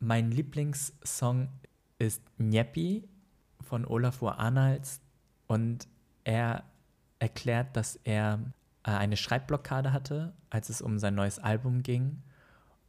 Mein 0.00 0.30
Lieblingssong 0.30 1.48
ist 1.98 2.22
Nyepi 2.38 3.08
von 3.60 3.84
Olafur 3.84 4.38
Arnalds 4.38 5.00
und 5.50 5.88
er 6.22 6.62
erklärt, 7.18 7.74
dass 7.76 7.96
er 8.04 8.38
äh, 8.84 8.92
eine 8.92 9.16
Schreibblockade 9.16 9.92
hatte, 9.92 10.32
als 10.48 10.68
es 10.68 10.80
um 10.80 11.00
sein 11.00 11.16
neues 11.16 11.40
Album 11.40 11.82
ging. 11.82 12.22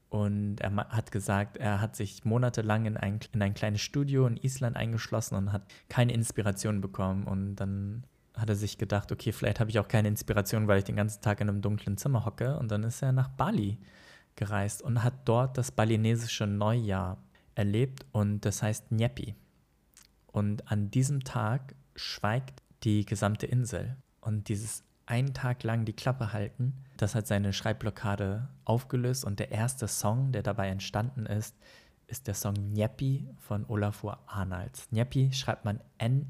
Und 0.09 0.57
er 0.61 0.75
hat 0.89 1.11
gesagt, 1.11 1.57
er 1.57 1.81
hat 1.81 1.95
sich 1.95 2.23
monatelang 2.23 2.85
in 2.85 2.97
ein, 2.97 3.19
in 3.33 3.41
ein 3.41 3.55
kleines 3.55 3.81
Studio 3.81 4.27
in 4.27 4.37
Island 4.37 4.77
eingeschlossen 4.77 5.37
und 5.37 5.51
hat 5.51 5.63
keine 5.89 6.13
Inspiration 6.13 6.81
bekommen. 6.81 7.23
Und 7.23 7.55
dann 7.55 8.05
hat 8.37 8.49
er 8.49 8.55
sich 8.55 8.77
gedacht, 8.77 9.11
okay, 9.11 9.31
vielleicht 9.31 9.59
habe 9.59 9.71
ich 9.71 9.79
auch 9.79 9.87
keine 9.87 10.09
Inspiration, 10.09 10.67
weil 10.67 10.77
ich 10.77 10.83
den 10.83 10.97
ganzen 10.97 11.23
Tag 11.23 11.41
in 11.41 11.49
einem 11.49 11.63
dunklen 11.63 11.97
Zimmer 11.97 12.25
hocke. 12.25 12.59
Und 12.59 12.69
dann 12.69 12.83
ist 12.83 13.01
er 13.01 13.11
nach 13.11 13.29
Bali 13.29 13.79
gereist 14.35 14.83
und 14.83 15.03
hat 15.03 15.15
dort 15.25 15.57
das 15.57 15.71
balinesische 15.71 16.45
Neujahr 16.45 17.17
erlebt 17.55 18.05
und 18.11 18.41
das 18.41 18.61
heißt 18.61 18.91
Nyepi. 18.91 19.33
Und 20.27 20.71
an 20.71 20.91
diesem 20.91 21.23
Tag 21.23 21.73
schweigt 22.01 22.61
die 22.83 23.05
gesamte 23.05 23.45
Insel. 23.45 23.95
Und 24.19 24.49
dieses 24.49 24.83
einen 25.05 25.33
Tag 25.33 25.63
lang 25.63 25.85
die 25.85 25.93
Klappe 25.93 26.33
halten, 26.33 26.73
das 26.97 27.15
hat 27.15 27.27
seine 27.27 27.53
Schreibblockade 27.53 28.49
aufgelöst. 28.65 29.25
Und 29.25 29.39
der 29.39 29.51
erste 29.51 29.87
Song, 29.87 30.31
der 30.31 30.43
dabei 30.43 30.69
entstanden 30.69 31.25
ist, 31.25 31.55
ist 32.07 32.27
der 32.27 32.33
Song 32.33 32.53
Nyepi 32.73 33.27
von 33.37 33.65
Olafur 33.65 34.19
Arnalds. 34.27 34.91
Nyepi 34.91 35.31
schreibt 35.33 35.65
man 35.65 35.79
N-Y-E-P-I. 35.97 36.29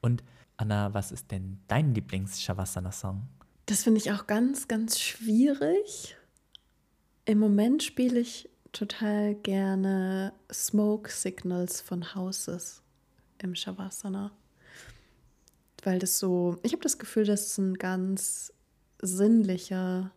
Und 0.00 0.24
Anna, 0.56 0.94
was 0.94 1.12
ist 1.12 1.30
denn 1.30 1.60
dein 1.68 1.94
Lieblings-Shavasana-Song? 1.94 3.28
Das 3.66 3.84
finde 3.84 3.98
ich 4.00 4.10
auch 4.12 4.26
ganz, 4.26 4.68
ganz 4.68 4.98
schwierig. 4.98 6.16
Im 7.24 7.38
Moment 7.38 7.82
spiele 7.82 8.18
ich 8.18 8.48
total 8.72 9.34
gerne 9.34 10.32
Smoke 10.52 11.10
Signals 11.10 11.80
von 11.80 12.14
Houses 12.14 12.82
im 13.38 13.54
Shavasana. 13.54 14.32
Weil 15.84 15.98
das 15.98 16.18
so, 16.18 16.56
ich 16.62 16.72
habe 16.72 16.82
das 16.82 16.98
Gefühl, 16.98 17.24
das 17.24 17.46
ist 17.46 17.58
ein 17.58 17.74
ganz 17.74 18.52
sinnlicher 19.00 20.12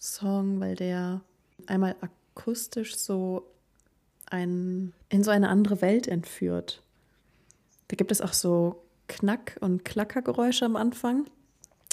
Song, 0.00 0.60
weil 0.60 0.74
der 0.74 1.22
einmal 1.66 1.96
akustisch 2.00 2.96
so 2.96 3.48
ein, 4.26 4.92
in 5.08 5.22
so 5.22 5.30
eine 5.30 5.48
andere 5.48 5.80
Welt 5.80 6.08
entführt. 6.08 6.82
Da 7.88 7.96
gibt 7.96 8.10
es 8.10 8.20
auch 8.20 8.32
so 8.32 8.82
Knack- 9.06 9.58
und 9.60 9.84
Klackergeräusche 9.84 10.64
am 10.64 10.76
Anfang. 10.76 11.26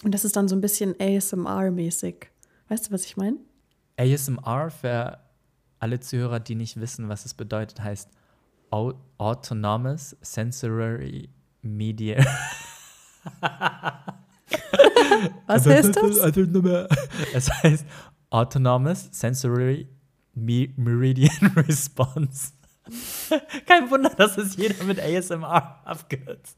Und 0.03 0.13
das 0.13 0.25
ist 0.25 0.35
dann 0.35 0.47
so 0.47 0.55
ein 0.55 0.61
bisschen 0.61 0.95
ASMR-mäßig. 0.95 2.27
Weißt 2.69 2.87
du, 2.87 2.91
was 2.91 3.05
ich 3.05 3.17
meine? 3.17 3.37
ASMR 3.97 4.71
für 4.71 5.19
alle 5.79 5.99
Zuhörer, 5.99 6.39
die 6.39 6.55
nicht 6.55 6.79
wissen, 6.79 7.09
was 7.09 7.25
es 7.25 7.33
bedeutet, 7.33 7.81
heißt 7.81 8.09
Autonomous 8.71 10.15
Sensory 10.21 11.29
Media. 11.61 12.17
was 15.47 15.65
heißt 15.65 15.95
das? 15.95 16.17
Es 17.33 17.49
heißt 17.51 17.85
Autonomous 18.29 19.09
Sensory 19.11 19.89
Meridian 20.35 21.47
Response. 21.55 22.53
Kein 23.65 23.89
Wunder, 23.89 24.09
dass 24.09 24.37
es 24.37 24.55
jeder 24.55 24.83
mit 24.83 24.99
ASMR 24.99 25.81
abkürzt. 25.85 26.57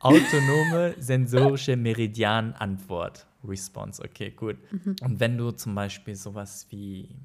Autonome 0.00 0.94
sensorische 0.98 1.76
Meridianantwort. 1.76 3.26
Response, 3.42 4.02
okay, 4.02 4.30
gut. 4.30 4.58
Mhm. 4.70 4.96
Und 5.02 5.20
wenn 5.20 5.38
du 5.38 5.50
zum 5.52 5.74
Beispiel 5.74 6.14
sowas 6.14 6.66
wie 6.70 7.16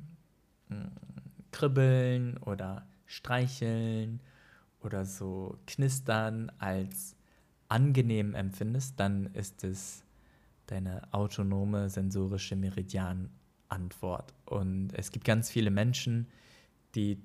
Kribbeln 1.51 2.37
oder 2.37 2.85
Streicheln 3.05 4.19
oder 4.81 5.05
so 5.05 5.57
Knistern 5.67 6.51
als 6.59 7.15
angenehm 7.69 8.35
empfindest, 8.35 8.99
dann 8.99 9.27
ist 9.33 9.63
es 9.63 10.03
deine 10.67 11.01
autonome 11.13 11.89
sensorische 11.89 12.55
Meridianantwort. 12.55 14.33
Und 14.45 14.89
es 14.93 15.11
gibt 15.11 15.25
ganz 15.25 15.49
viele 15.49 15.71
Menschen, 15.71 16.27
die 16.95 17.21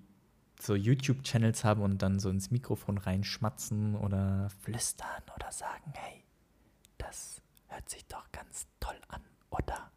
so 0.61 0.75
YouTube-Channels 0.75 1.65
haben 1.65 1.83
und 1.83 2.03
dann 2.03 2.19
so 2.19 2.29
ins 2.31 2.51
Mikrofon 2.51 2.99
reinschmatzen 2.99 3.97
oder 3.97 4.51
flüstern 4.61 5.23
oder 5.35 5.51
sagen, 5.51 5.93
hey, 5.95 6.23
das 6.99 7.41
hört 7.69 7.89
sich 7.89 8.05
doch 8.07 8.31
ganz 8.33 8.67
toll 8.79 9.01
an, 9.09 9.23
oder? 9.51 9.90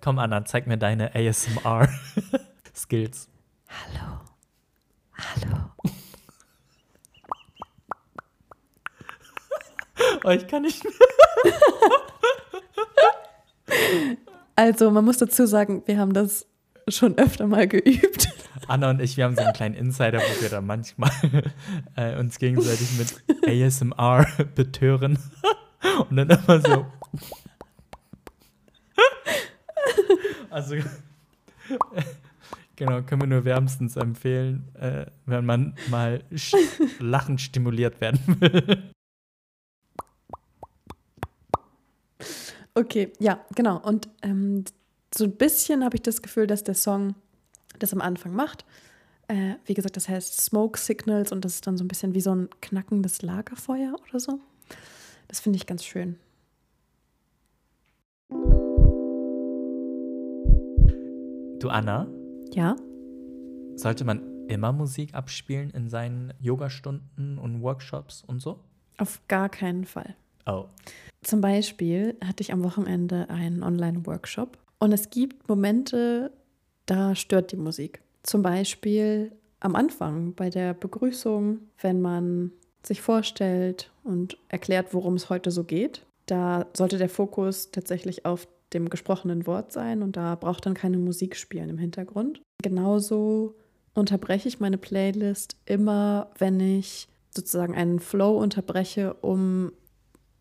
Komm, 0.00 0.18
Anna, 0.18 0.44
zeig 0.44 0.66
mir 0.66 0.78
deine 0.78 1.14
ASMR-Skills. 1.14 3.28
Hallo. 3.68 4.20
Hallo. 5.14 5.70
oh, 10.24 10.30
ich 10.30 10.46
kann 10.46 10.62
nicht 10.62 10.82
mehr. 10.84 10.92
Also, 14.56 14.90
man 14.90 15.04
muss 15.04 15.18
dazu 15.18 15.46
sagen, 15.46 15.82
wir 15.86 15.98
haben 15.98 16.12
das 16.12 16.46
schon 16.88 17.16
öfter 17.18 17.46
mal 17.46 17.68
geübt. 17.68 18.28
Anna 18.66 18.90
und 18.90 19.00
ich, 19.00 19.16
wir 19.16 19.24
haben 19.24 19.34
so 19.34 19.42
einen 19.42 19.52
kleinen 19.52 19.74
Insider, 19.74 20.18
wo 20.18 20.42
wir 20.42 20.50
da 20.50 20.60
manchmal 20.60 21.10
äh, 21.96 22.18
uns 22.18 22.38
gegenseitig 22.38 22.88
mit 22.98 23.48
ASMR 23.48 24.26
betören. 24.54 25.18
Und 26.10 26.16
dann 26.16 26.28
immer 26.28 26.60
so. 26.60 26.86
Also, 30.58 30.74
genau, 32.74 33.00
können 33.02 33.22
wir 33.22 33.28
nur 33.28 33.44
wärmstens 33.44 33.94
empfehlen, 33.94 34.74
äh, 34.74 35.06
wenn 35.24 35.46
man 35.46 35.76
mal 35.88 36.24
lachend 36.98 37.40
stimuliert 37.40 38.00
werden 38.00 38.40
will. 38.40 38.90
Okay, 42.74 43.12
ja, 43.20 43.38
genau. 43.54 43.78
Und 43.78 44.08
ähm, 44.22 44.64
so 45.16 45.26
ein 45.26 45.36
bisschen 45.36 45.84
habe 45.84 45.94
ich 45.94 46.02
das 46.02 46.22
Gefühl, 46.22 46.48
dass 46.48 46.64
der 46.64 46.74
Song 46.74 47.14
das 47.78 47.92
am 47.92 48.00
Anfang 48.00 48.34
macht. 48.34 48.64
Äh, 49.28 49.54
wie 49.64 49.74
gesagt, 49.74 49.96
das 49.96 50.08
heißt 50.08 50.40
Smoke 50.40 50.76
Signals 50.76 51.30
und 51.30 51.44
das 51.44 51.54
ist 51.54 51.68
dann 51.68 51.78
so 51.78 51.84
ein 51.84 51.88
bisschen 51.88 52.14
wie 52.14 52.20
so 52.20 52.34
ein 52.34 52.48
knackendes 52.60 53.22
Lagerfeuer 53.22 53.94
oder 54.08 54.18
so. 54.18 54.40
Das 55.28 55.38
finde 55.38 55.58
ich 55.58 55.66
ganz 55.66 55.84
schön. 55.84 56.18
Du 61.60 61.70
Anna? 61.70 62.06
Ja. 62.52 62.76
Sollte 63.74 64.04
man 64.04 64.46
immer 64.46 64.72
Musik 64.72 65.14
abspielen 65.14 65.70
in 65.70 65.88
seinen 65.88 66.32
Yogastunden 66.38 67.36
und 67.36 67.62
Workshops 67.62 68.22
und 68.24 68.40
so? 68.40 68.60
Auf 68.96 69.20
gar 69.26 69.48
keinen 69.48 69.84
Fall. 69.84 70.14
Oh. 70.46 70.66
Zum 71.22 71.40
Beispiel 71.40 72.16
hatte 72.24 72.42
ich 72.42 72.52
am 72.52 72.62
Wochenende 72.62 73.28
einen 73.28 73.64
Online-Workshop 73.64 74.56
und 74.78 74.92
es 74.92 75.10
gibt 75.10 75.48
Momente, 75.48 76.30
da 76.86 77.16
stört 77.16 77.50
die 77.50 77.56
Musik. 77.56 78.02
Zum 78.22 78.42
Beispiel 78.42 79.32
am 79.58 79.74
Anfang 79.74 80.34
bei 80.34 80.50
der 80.50 80.74
Begrüßung, 80.74 81.58
wenn 81.80 82.00
man 82.00 82.52
sich 82.84 83.02
vorstellt 83.02 83.90
und 84.04 84.38
erklärt, 84.48 84.94
worum 84.94 85.14
es 85.14 85.28
heute 85.28 85.50
so 85.50 85.64
geht. 85.64 86.06
Da 86.26 86.66
sollte 86.72 86.98
der 86.98 87.08
Fokus 87.08 87.72
tatsächlich 87.72 88.24
auf 88.24 88.46
dem 88.72 88.90
gesprochenen 88.90 89.46
Wort 89.46 89.72
sein 89.72 90.02
und 90.02 90.16
da 90.16 90.34
braucht 90.34 90.66
dann 90.66 90.74
keine 90.74 90.98
Musik 90.98 91.36
spielen 91.36 91.70
im 91.70 91.78
Hintergrund. 91.78 92.40
Genauso 92.62 93.56
unterbreche 93.94 94.48
ich 94.48 94.60
meine 94.60 94.78
Playlist 94.78 95.56
immer, 95.64 96.30
wenn 96.38 96.60
ich 96.60 97.08
sozusagen 97.30 97.74
einen 97.74 98.00
Flow 98.00 98.38
unterbreche, 98.38 99.14
um 99.14 99.72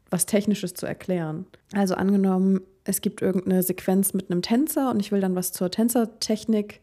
was 0.09 0.25
Technisches 0.25 0.73
zu 0.73 0.85
erklären. 0.85 1.45
Also 1.73 1.95
angenommen, 1.95 2.61
es 2.83 3.01
gibt 3.01 3.21
irgendeine 3.21 3.63
Sequenz 3.63 4.13
mit 4.13 4.31
einem 4.31 4.41
Tänzer 4.41 4.89
und 4.91 5.01
ich 5.01 5.11
will 5.11 5.19
dann 5.19 5.35
was 5.35 5.51
zur 5.51 5.69
Tänzertechnik 5.69 6.81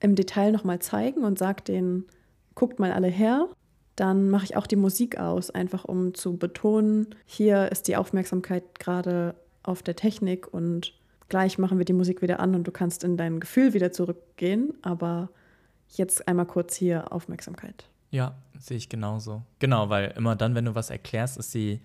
im 0.00 0.14
Detail 0.14 0.52
nochmal 0.52 0.78
zeigen 0.78 1.24
und 1.24 1.38
sage 1.38 1.62
denen, 1.64 2.04
guckt 2.54 2.78
mal 2.78 2.92
alle 2.92 3.08
her. 3.08 3.48
Dann 3.96 4.28
mache 4.30 4.44
ich 4.44 4.56
auch 4.56 4.66
die 4.66 4.76
Musik 4.76 5.18
aus, 5.18 5.50
einfach 5.50 5.84
um 5.84 6.14
zu 6.14 6.36
betonen, 6.36 7.14
hier 7.26 7.70
ist 7.70 7.88
die 7.88 7.96
Aufmerksamkeit 7.96 8.78
gerade 8.78 9.34
auf 9.64 9.82
der 9.82 9.96
Technik 9.96 10.52
und 10.52 10.94
gleich 11.28 11.58
machen 11.58 11.78
wir 11.78 11.84
die 11.84 11.92
Musik 11.92 12.22
wieder 12.22 12.38
an 12.38 12.54
und 12.54 12.66
du 12.66 12.70
kannst 12.70 13.02
in 13.02 13.16
dein 13.16 13.40
Gefühl 13.40 13.74
wieder 13.74 13.90
zurückgehen, 13.92 14.74
aber 14.82 15.30
jetzt 15.88 16.28
einmal 16.28 16.46
kurz 16.46 16.76
hier 16.76 17.12
Aufmerksamkeit. 17.12 17.88
Ja, 18.10 18.36
sehe 18.58 18.76
ich 18.76 18.88
genauso. 18.88 19.42
Genau, 19.58 19.88
weil 19.88 20.14
immer 20.16 20.36
dann, 20.36 20.54
wenn 20.54 20.66
du 20.66 20.74
was 20.74 20.90
erklärst, 20.90 21.36
ist 21.36 21.52
die 21.54 21.80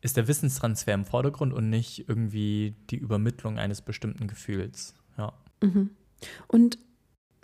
ist 0.00 0.16
der 0.16 0.28
Wissenstransfer 0.28 0.94
im 0.94 1.04
Vordergrund 1.04 1.52
und 1.52 1.68
nicht 1.68 2.08
irgendwie 2.08 2.74
die 2.90 2.96
Übermittlung 2.96 3.58
eines 3.58 3.82
bestimmten 3.82 4.28
Gefühls. 4.28 4.94
Ja. 5.18 5.32
Mhm. 5.62 5.90
Und 6.46 6.78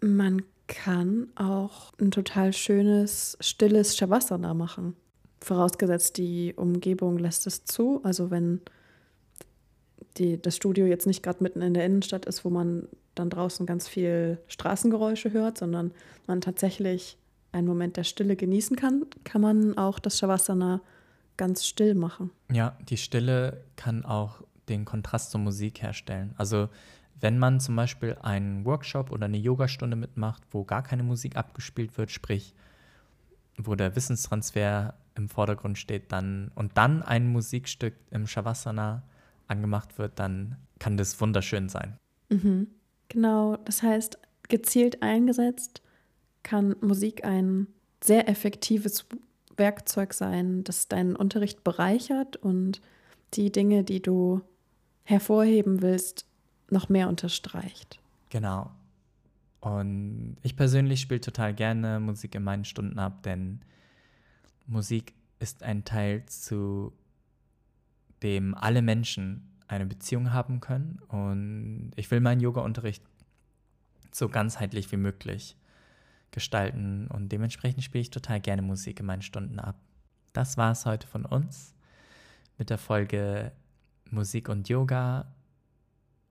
man 0.01 0.43
kann 0.67 1.29
auch 1.37 1.93
ein 2.01 2.11
total 2.11 2.53
schönes, 2.53 3.37
stilles 3.41 3.97
Shavasana 3.97 4.55
machen. 4.55 4.97
Vorausgesetzt, 5.41 6.17
die 6.17 6.55
Umgebung 6.55 7.19
lässt 7.19 7.47
es 7.47 7.65
zu. 7.65 8.01
Also 8.03 8.31
wenn 8.31 8.62
die, 10.18 10.40
das 10.40 10.57
Studio 10.57 10.87
jetzt 10.87 11.07
nicht 11.07 11.22
gerade 11.22 11.42
mitten 11.42 11.62
in 11.62 11.74
der 11.74 11.85
Innenstadt 11.85 12.26
ist, 12.26 12.44
wo 12.44 12.50
man 12.50 12.88
dann 13.14 13.31
draußen 13.31 13.66
ganz 13.66 13.88
viel 13.88 14.38
Straßengeräusche 14.46 15.33
hört, 15.33 15.59
sondern 15.59 15.92
man 16.26 16.40
tatsächlich 16.40 17.18
einen 17.52 17.66
Moment 17.66 17.96
der 17.96 18.05
Stille 18.05 18.37
genießen 18.37 18.76
kann, 18.76 19.07
kann 19.24 19.40
man 19.40 19.79
auch 19.79 19.98
das 19.98 20.18
Shavasana 20.18 20.81
ganz 21.37 21.64
still 21.64 21.94
machen. 21.94 22.31
Ja, 22.52 22.76
die 22.88 22.96
Stille 22.96 23.64
kann 23.76 24.05
auch 24.05 24.42
den 24.68 24.85
Kontrast 24.85 25.31
zur 25.31 25.40
Musik 25.40 25.83
herstellen. 25.83 26.35
Also 26.37 26.68
wenn 27.18 27.38
man 27.38 27.61
zum 27.61 27.76
Beispiel 27.76 28.16
einen 28.20 28.64
Workshop 28.64 29.11
oder 29.11 29.26
eine 29.26 29.38
Yogastunde 29.38 29.96
mitmacht, 29.96 30.42
wo 30.50 30.64
gar 30.64 30.83
keine 30.83 31.02
Musik 31.02 31.37
abgespielt 31.37 31.96
wird, 31.96 32.11
sprich 32.11 32.55
wo 33.59 33.74
der 33.74 33.96
Wissenstransfer 33.96 34.94
im 35.14 35.31
Vordergrund 35.31 35.79
steht, 35.79 36.12
dann 36.12 36.50
und 36.55 36.76
dann 36.76 37.02
ein 37.02 37.26
Musikstück 37.26 37.94
im 38.11 38.26
Shavasana 38.26 39.02
angemacht 39.49 39.99
wird, 39.99 40.19
dann 40.19 40.57
kann 40.79 40.97
das 40.97 41.21
wunderschön 41.21 41.69
sein. 41.69 41.99
Mhm. 42.29 42.69
Genau, 43.09 43.57
das 43.57 43.83
heißt, 43.83 44.19
gezielt 44.49 45.03
eingesetzt 45.03 45.83
kann 46.43 46.77
Musik 46.81 47.25
ein 47.25 47.67
sehr 48.03 48.29
effektives 48.29 49.07
Werkzeug 49.57 50.13
sein, 50.15 50.65
das 50.65 50.89
deinen 50.89 51.17
Unterricht 51.17 51.65
bereichert 51.65 52.37
und 52.37 52.81
die 53.35 53.51
Dinge, 53.51 53.85
die 53.85 54.03
du 54.03 54.43
hervorheben 55.05 55.83
willst, 55.83 56.27
noch 56.71 56.89
mehr 56.89 57.09
unterstreicht. 57.09 58.01
Genau. 58.31 58.71
Und 59.61 60.37
ich 60.43 60.57
persönlich 60.57 61.01
spiele 61.01 61.21
total 61.21 61.55
gerne 61.55 61.99
Musik 62.01 62.35
in 62.35 62.45
meinen 62.45 62.65
Stunden 62.65 62.99
ab, 62.99 63.23
denn 63.23 63.61
Musik 64.67 65.15
ist 65.39 65.63
ein 65.63 65.85
Teil, 65.85 66.25
zu 66.27 66.93
dem 68.22 68.55
alle 68.55 68.83
Menschen 68.83 69.57
eine 69.68 69.87
Beziehung 69.87 70.33
haben 70.33 70.61
können. 70.61 71.00
Und 71.09 71.92
ich 71.96 72.11
will 72.11 72.20
meinen 72.20 72.40
Yoga-Unterricht 72.40 73.02
so 74.12 74.29
ganzheitlich 74.29 74.90
wie 74.92 74.96
möglich 74.96 75.57
gestalten. 76.31 77.09
Und 77.09 77.31
dementsprechend 77.31 77.83
spiele 77.83 78.02
ich 78.02 78.11
total 78.11 78.40
gerne 78.40 78.62
Musik 78.62 79.00
in 79.00 79.07
meinen 79.07 79.22
Stunden 79.22 79.59
ab. 79.59 79.76
Das 80.33 80.57
war 80.57 80.72
es 80.72 80.87
heute 80.87 81.07
von 81.07 81.24
uns 81.24 81.74
mit 82.59 82.70
der 82.70 82.79
Folge 82.79 83.52
Musik 84.11 84.48
und 84.48 84.68
Yoga. 84.68 85.33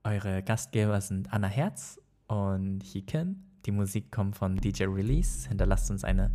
Eure 0.03 0.43
Gastgeber 0.43 1.01
sind 1.01 1.33
Anna 1.33 1.47
Herz 1.47 1.99
und 2.27 2.81
Hiken. 2.83 3.43
Die 3.65 3.71
Musik 3.71 4.11
kommt 4.11 4.35
von 4.35 4.55
DJ 4.55 4.83
Release. 4.85 5.47
Hinterlasst 5.47 5.89
uns 5.89 6.03
eine 6.03 6.31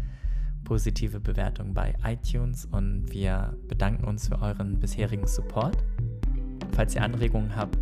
positive 0.65 1.21
Bewertung 1.21 1.75
bei 1.75 1.95
iTunes 2.05 2.67
und 2.67 3.13
wir 3.13 3.57
bedanken 3.69 4.05
uns 4.05 4.29
für 4.29 4.41
euren 4.41 4.79
bisherigen 4.79 5.27
Support. 5.27 5.77
Falls 6.73 6.95
ihr 6.95 7.03
Anregungen 7.03 7.55
habt 7.57 7.79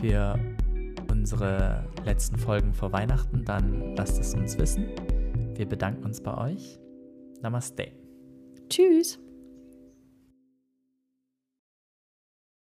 für 0.00 0.38
unsere 1.10 1.84
letzten 2.04 2.38
Folgen 2.38 2.72
vor 2.72 2.92
Weihnachten, 2.92 3.44
dann 3.44 3.96
lasst 3.96 4.18
es 4.18 4.34
uns 4.34 4.58
wissen. 4.58 4.86
Wir 5.54 5.66
bedanken 5.66 6.04
uns 6.04 6.20
bei 6.20 6.36
euch. 6.36 6.78
Namaste. 7.42 7.92
Tschüss. 8.68 9.18